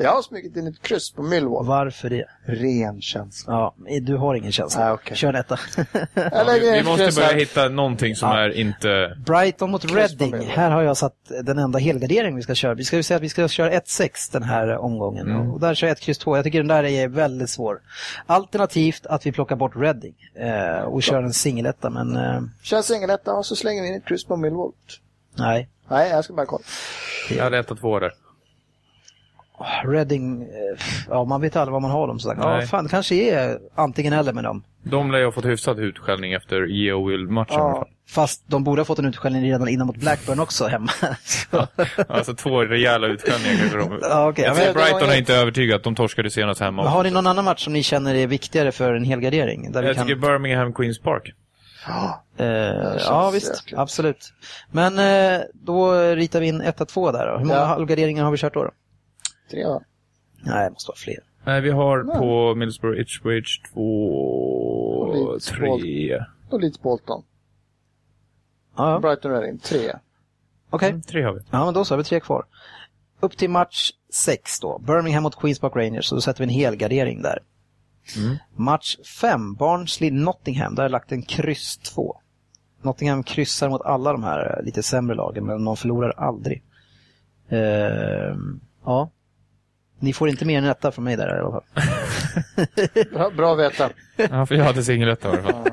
[0.00, 1.66] Jag har smugit in ett kryss på Millwall.
[1.66, 2.24] Varför det?
[2.46, 3.52] Ren känsla.
[3.52, 4.90] Ja, du har ingen känsla.
[4.90, 5.16] Ah, okej.
[5.16, 5.58] Kör en etta.
[6.14, 8.38] Ja, vi, vi måste börja hitta någonting som Ja.
[8.40, 9.16] är inte...
[9.26, 10.34] Brighton mot Reading.
[10.48, 12.74] Här har jag satt den enda helgardering vi ska köra.
[12.74, 15.30] Vi ska ju säga att vi ska köra 1-6 den här omgången.
[15.30, 15.50] Mm.
[15.50, 16.36] Och där kör jag 1 kryss 2.
[16.36, 17.80] Jag tycker den där är väldigt svår.
[18.26, 23.32] Alternativt att vi plockar bort Reading eh, och kör en singeletta, men eh, Kör singeletta
[23.34, 24.72] och så slänger vi in ett kryss på Millwall.
[25.38, 25.68] nej.
[25.88, 26.64] Nej, jag ska bara kolla.
[27.30, 28.12] Jag hade etta två där.
[29.84, 30.48] Reading, eh,
[31.08, 32.40] ja man vet aldrig vad man har dem så sagt.
[32.42, 34.62] Ja, fan, det kanske är antingen eller med dem.
[34.82, 37.86] De lär ju ha fått hyfsad utskällning efter Geo alla Ja.
[38.08, 40.90] Fast de borde ha fått en utskällning redan innan mot Blackburn också hemma.
[41.24, 41.66] Så.
[42.08, 43.98] Alltså två rejäla utskällningar kanske de...
[44.02, 44.44] Ja, okej.
[44.44, 45.84] Jag Ja, tror Brighton är inte övertygat.
[45.84, 46.82] De torskade senast hemma.
[46.82, 49.72] Men har ni någon annan match som ni känner är viktigare för en helgardering?
[49.72, 50.06] Där vi Jag kan...
[50.06, 51.32] tycker Birmingham Queens Park.
[52.36, 53.54] Eh, känns ja, visst.
[53.56, 53.78] jäkligt.
[53.78, 54.32] Absolut.
[54.70, 57.38] Men eh, då ritar vi in 1-2 där då.
[57.38, 57.64] Hur många Ja.
[57.64, 58.64] halvgarderingar har vi kört då?
[58.64, 58.70] då?
[59.50, 59.80] Tre va?
[60.44, 61.18] Nej, det måste vara fler.
[61.44, 66.24] Nej, vi har på Middlesbrough Ipswich två, tre.
[66.50, 67.22] Och Leeds Bolton.
[68.76, 68.98] Ja, ja.
[68.98, 69.92] Brighton Reading, tre.
[70.70, 70.88] okej.
[70.88, 71.40] Mm, Tre har vi.
[71.50, 72.44] Ja, men då så har vi tre kvar.
[73.20, 74.78] Upp till match 6 då.
[74.78, 76.04] Birmingham mot Queens Park Rangers.
[76.06, 77.38] Så då sätter vi en helgardering där.
[78.16, 78.36] Mm.
[78.56, 80.74] Match 5, Barnsley Nottingham.
[80.74, 82.20] Där har jag lagt en kryss 2.
[82.82, 86.62] Nottingham kryssar mot alla de här eh, lite sämre lagen, men de förlorar aldrig.
[87.48, 89.10] Ehm, ja.
[90.00, 91.64] Ni får inte mer än etta från mig där i alla fall.
[93.12, 93.90] Bra, bra att veta.
[94.16, 95.70] Ja, för jag hade singeletta i alla fall.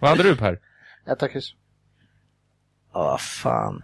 [0.00, 0.58] Vad hade du Per?
[1.06, 1.54] Etta kryss.
[2.92, 3.82] Ja, fan.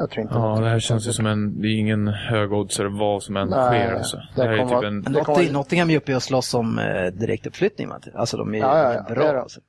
[0.00, 1.60] Jag tror inte Ja, det här känns ju som en...
[1.62, 4.16] Det är ingen högoddsare vad som än Nej, sker alltså.
[4.16, 5.02] det Det här är typ en...
[5.02, 7.88] Det kommer- Notting- Nottingham är uppe och slåss om eh, direktuppflyttning.
[8.14, 9.24] Alltså de är, Ja, ja, ja, bra.
[9.24, 9.34] är.
[9.34, 9.60] Alltså.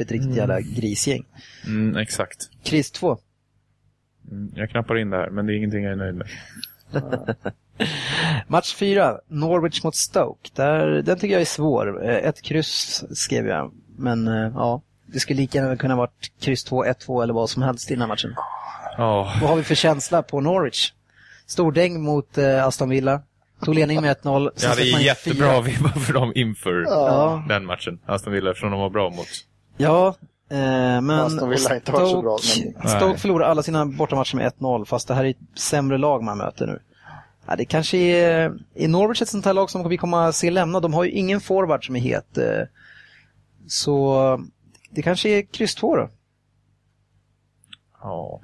[0.00, 1.24] Ett riktigt jävla grisgäng.
[1.66, 2.48] Mm, exakt.
[2.64, 3.18] Kryss 2.
[4.30, 6.26] Mm, jag knappar in det här, men det är ingenting jag är nöjd med.
[8.48, 10.50] Match 4, Norwich mot Stoke.
[10.54, 12.04] Där, den tycker jag är svår.
[12.10, 14.82] Eh, Ett kryss skrev jag, men eh, ja.
[15.06, 18.00] det skulle lika gärna kunna varit kryss 2, 1-2 eller vad som helst i den
[18.00, 18.34] här matchen.
[18.98, 20.92] Ja, Vad har vi för känsla på Norwich?
[21.46, 23.22] Stordäng mot eh, Aston Villa.
[23.64, 24.22] Tog ledning med 1-0.
[24.22, 27.98] sen jag hade släppte man in jättebra vibbar för dem inför Ja, den matchen.
[28.06, 29.26] Aston Villa, eftersom de var bra mot...
[29.76, 30.08] ja
[30.50, 30.56] eh,
[31.00, 34.36] men Aston Villa har inte varit så bra, Stoke, men- Stoke förlorar alla sina bortamatcher
[34.36, 36.78] med 1-0 fast det här är ett sämre lag man möter nu.
[37.46, 40.50] Ja, det kanske är, är Norwich ett sånt här lag som vi kommer att se
[40.50, 40.80] lämna.
[40.80, 42.38] De har ju ingen forward som är het.
[42.38, 42.44] eh,
[43.68, 44.40] Så
[44.90, 46.08] det kanske är kryss 2 då.
[48.02, 48.40] Ja.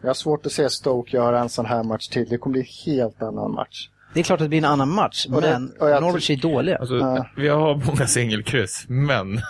[0.00, 2.28] Jag har svårt att se Stoke göra en sån här match till.
[2.28, 3.88] Det kommer bli en helt annan match.
[4.14, 6.30] Det är klart att det blir en annan match, Och det- men och jag Norwich
[6.30, 6.76] är dåliga.
[6.78, 7.26] Alltså, Ja.
[7.36, 9.34] vi har många singelkryss, men...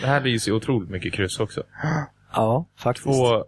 [0.00, 1.62] det här blir ju otroligt mycket kryss också.
[2.34, 3.04] Ja, faktiskt.
[3.06, 3.44] Två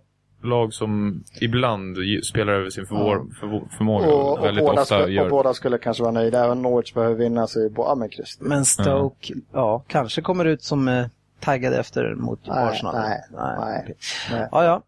[0.49, 5.13] lag som ibland spelar över sin förvår, förvå, förmåga Och, och, väldigt båda ofta skulle,
[5.15, 5.25] gör...
[5.25, 6.45] och båda skulle kanske vara nöjda.
[6.45, 8.39] Även Norwich behöver vinna så är det ja men kryss.
[8.41, 11.07] Men Stoke, ja, kanske kommer ut som eh,
[11.41, 12.95] taggade efter mot Nej, Arsenal.
[12.95, 13.97] nej, nej, okej.
[14.31, 14.49] nej.
[14.53, 14.83] Ja, ja.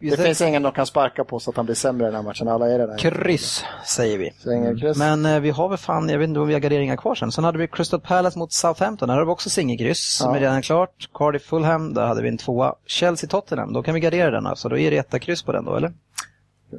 [0.00, 2.14] Det ser- finns ingen de kan sparka på så att han blir sämre i den
[2.14, 2.48] här matchen.
[2.48, 2.98] Alla är det där.
[2.98, 4.32] Kryss, säger vi.
[4.38, 4.98] Så ingen kryss.
[4.98, 7.32] Men eh, vi har väl fan, jag vet inte om vi har garderingar kvar sen.
[7.32, 10.36] Sen hade vi Crystal Palace mot Southampton, där har vi också singelkryss som Ja.
[10.36, 11.08] är redan klart.
[11.14, 12.74] Cardiff Fulham, där hade vi en tvåa.
[12.86, 14.68] Chelsea Tottenham, då kan vi gardera den alltså.
[14.68, 15.92] Då är det etta kryss på den då, eller?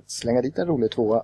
[0.07, 1.23] Slänga dit en rolig tvåa.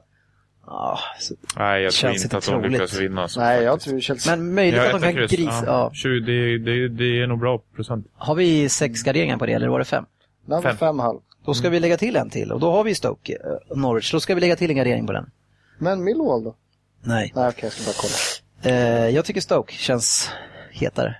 [1.19, 2.71] Så, Nej, jag tror inte att de troligt.
[2.71, 3.21] lyckas vinna.
[3.21, 3.89] alltså, Nej, jag faktiskt.
[3.89, 4.35] tror Chelsea...
[4.35, 5.31] men möjligt att de kan kryss.
[5.31, 5.63] grisa.
[5.65, 5.71] Ja.
[5.71, 5.91] Ja.
[5.93, 8.07] 20, det, det, det är nog bra procent.
[8.17, 10.05] Har vi sex garderingar på det, eller var det fem?
[10.45, 10.77] Var fem.
[10.77, 11.19] fem halv.
[11.45, 14.11] Då ska vi lägga till en till och då har vi Stoke, eh, Norwich.
[14.11, 15.31] Då ska vi lägga till en gardering på den.
[15.77, 16.55] Men Millwall då?
[17.03, 17.31] Nej.
[17.35, 18.75] Nej, okej, jag ska bara kolla.
[18.75, 20.29] Eh, jag tycker Stoke känns
[20.71, 21.15] hetare.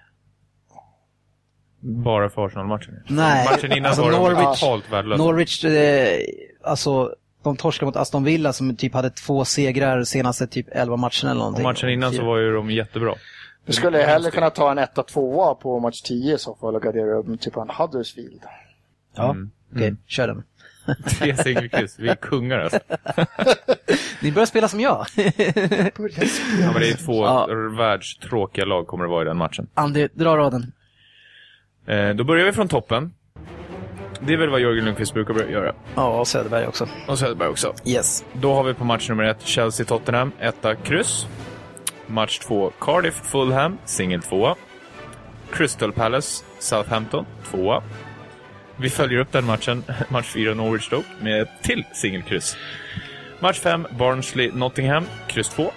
[1.80, 3.04] Bara för Arsenal-matchen.
[3.08, 5.24] Nej, Matchen innan alltså var de Norwich- totalt värdelösa.
[5.24, 6.20] Norwich, eh,
[6.64, 11.12] alltså de torskade mot Aston Villa som typ hade två segrar senaste typ 11 matcherna
[11.24, 11.64] eller Och någonting.
[11.64, 13.14] matchen innan så var ju de jättebra.
[13.66, 17.14] Du skulle hellre kunna ta en 1-2 på match 10 i så fall och gardera
[17.16, 18.42] upp typ en Huddersfield.
[19.16, 19.52] Ja, Mm.
[19.76, 20.44] Okej, kör den.
[21.06, 21.96] Tre singelkryss.
[22.00, 22.80] Vi är kungar alltså.
[24.22, 25.06] Ni börjar spela som jag.
[25.16, 25.24] Ja,
[26.72, 27.48] men det är två Ja.
[27.78, 29.68] världstråkiga lag kommer det vara i den matchen.
[29.74, 30.72] André, dra raden.
[31.88, 33.14] Eh, då börjar vi från toppen.
[34.20, 35.74] Det är väl vad Jörgen Lundqvist brukar göra.
[35.96, 36.88] Ja, och Söderberg också.
[37.08, 37.74] Och Söderberg också.
[37.86, 38.26] Yes.
[38.34, 41.28] Då har vi på match nummer ett Chelsea-Tottenham, etta kryss.
[42.08, 44.56] Match två Cardiff-Fulham, singel tvåa.
[45.52, 47.84] Crystal Palace, Southampton, tvåa.
[48.78, 52.58] Vi följer upp den matchen, match 4 Norwich-Stoke, med ett till singelkryss.
[53.40, 55.72] Match 5 Barnsley-Nottingham, kryss 2.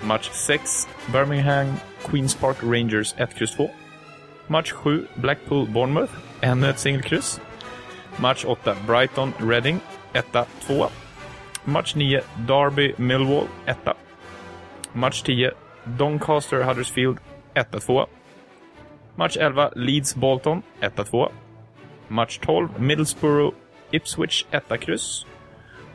[0.00, 3.70] Match 6 Birmingham, Queens Park Rangers, 1, kryss 2.
[4.46, 7.40] Match 7 Blackpool-Bournemouth, ännu ett singelkryss.
[8.16, 9.80] Match 8 Brighton-Reading,
[10.12, 10.26] 1,
[10.66, 10.86] 2.
[11.64, 13.78] Match 9 Derby-Millwall, 1.
[14.92, 15.50] Match 10
[15.84, 17.18] Doncaster-Huddersfield,
[17.54, 18.06] 1, 2.
[19.16, 21.28] Match 11 Leeds-Bolton, 1, 2.
[22.12, 25.26] Match 12 Middlesbrough-Ipswich, 1, kryss.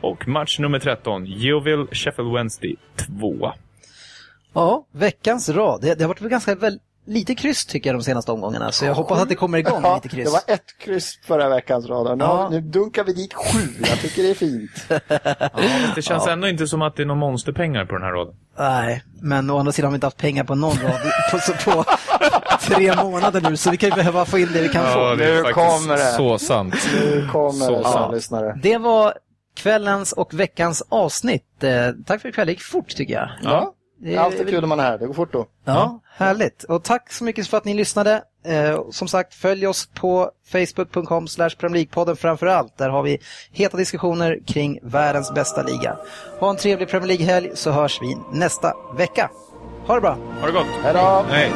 [0.00, 2.76] Och match nummer 13 Yeovil-Sheffield Wednesday,
[3.20, 3.52] 2.
[4.54, 5.80] Ja, veckans rad.
[5.80, 8.72] Det, det har varit ganska väl, lite kryss tycker jag de senaste omgångarna.
[8.72, 10.24] Så jag hoppas att det kommer igång Ja, lite kryss.
[10.24, 12.16] det var ett kryss förra veckans radar.
[12.16, 12.48] Nu, Ja.
[12.50, 13.58] nu dunkar vi dit sju.
[13.80, 14.70] Jag tycker det är fint.
[15.94, 18.34] Det känns ändå inte som att det är några monsterpengar på den här raden.
[18.58, 21.00] Nej, men å andra sidan har vi inte haft pengar på någon rad
[21.30, 21.38] på,
[21.70, 21.84] på
[22.60, 23.56] tre månader nu.
[23.56, 25.14] Så vi kan ju behöva få in det vi kan få.
[25.14, 26.12] det är Nu kommer det.
[26.12, 26.74] så sant.
[26.94, 28.14] Nu kommer Så det, sant.
[28.14, 28.58] lyssnare.
[28.62, 29.14] Det var
[29.56, 31.64] kvällens och veckans avsnitt.
[31.64, 31.70] Eh,
[32.06, 33.28] tack för ikväll, det gick fort tycker jag.
[33.42, 33.74] Ja.
[34.00, 34.98] Det är- Alltid kul när man är här.
[34.98, 35.46] Det går fort då.
[35.64, 36.64] Ja, härligt.
[36.64, 38.22] Och tack så mycket för att ni lyssnade.
[38.46, 41.50] Eh, som sagt, följ oss på facebook.com slash
[41.90, 42.78] podden framför allt.
[42.78, 43.18] Där har vi
[43.52, 45.96] heta diskussioner kring världens bästa liga.
[46.40, 49.30] Ha en trevlig Premier League-helg så hörs vi nästa vecka.
[49.86, 50.16] Ha det bra!
[50.40, 50.66] Ha det gott.
[50.82, 51.24] Hej då!
[51.30, 51.52] Hej.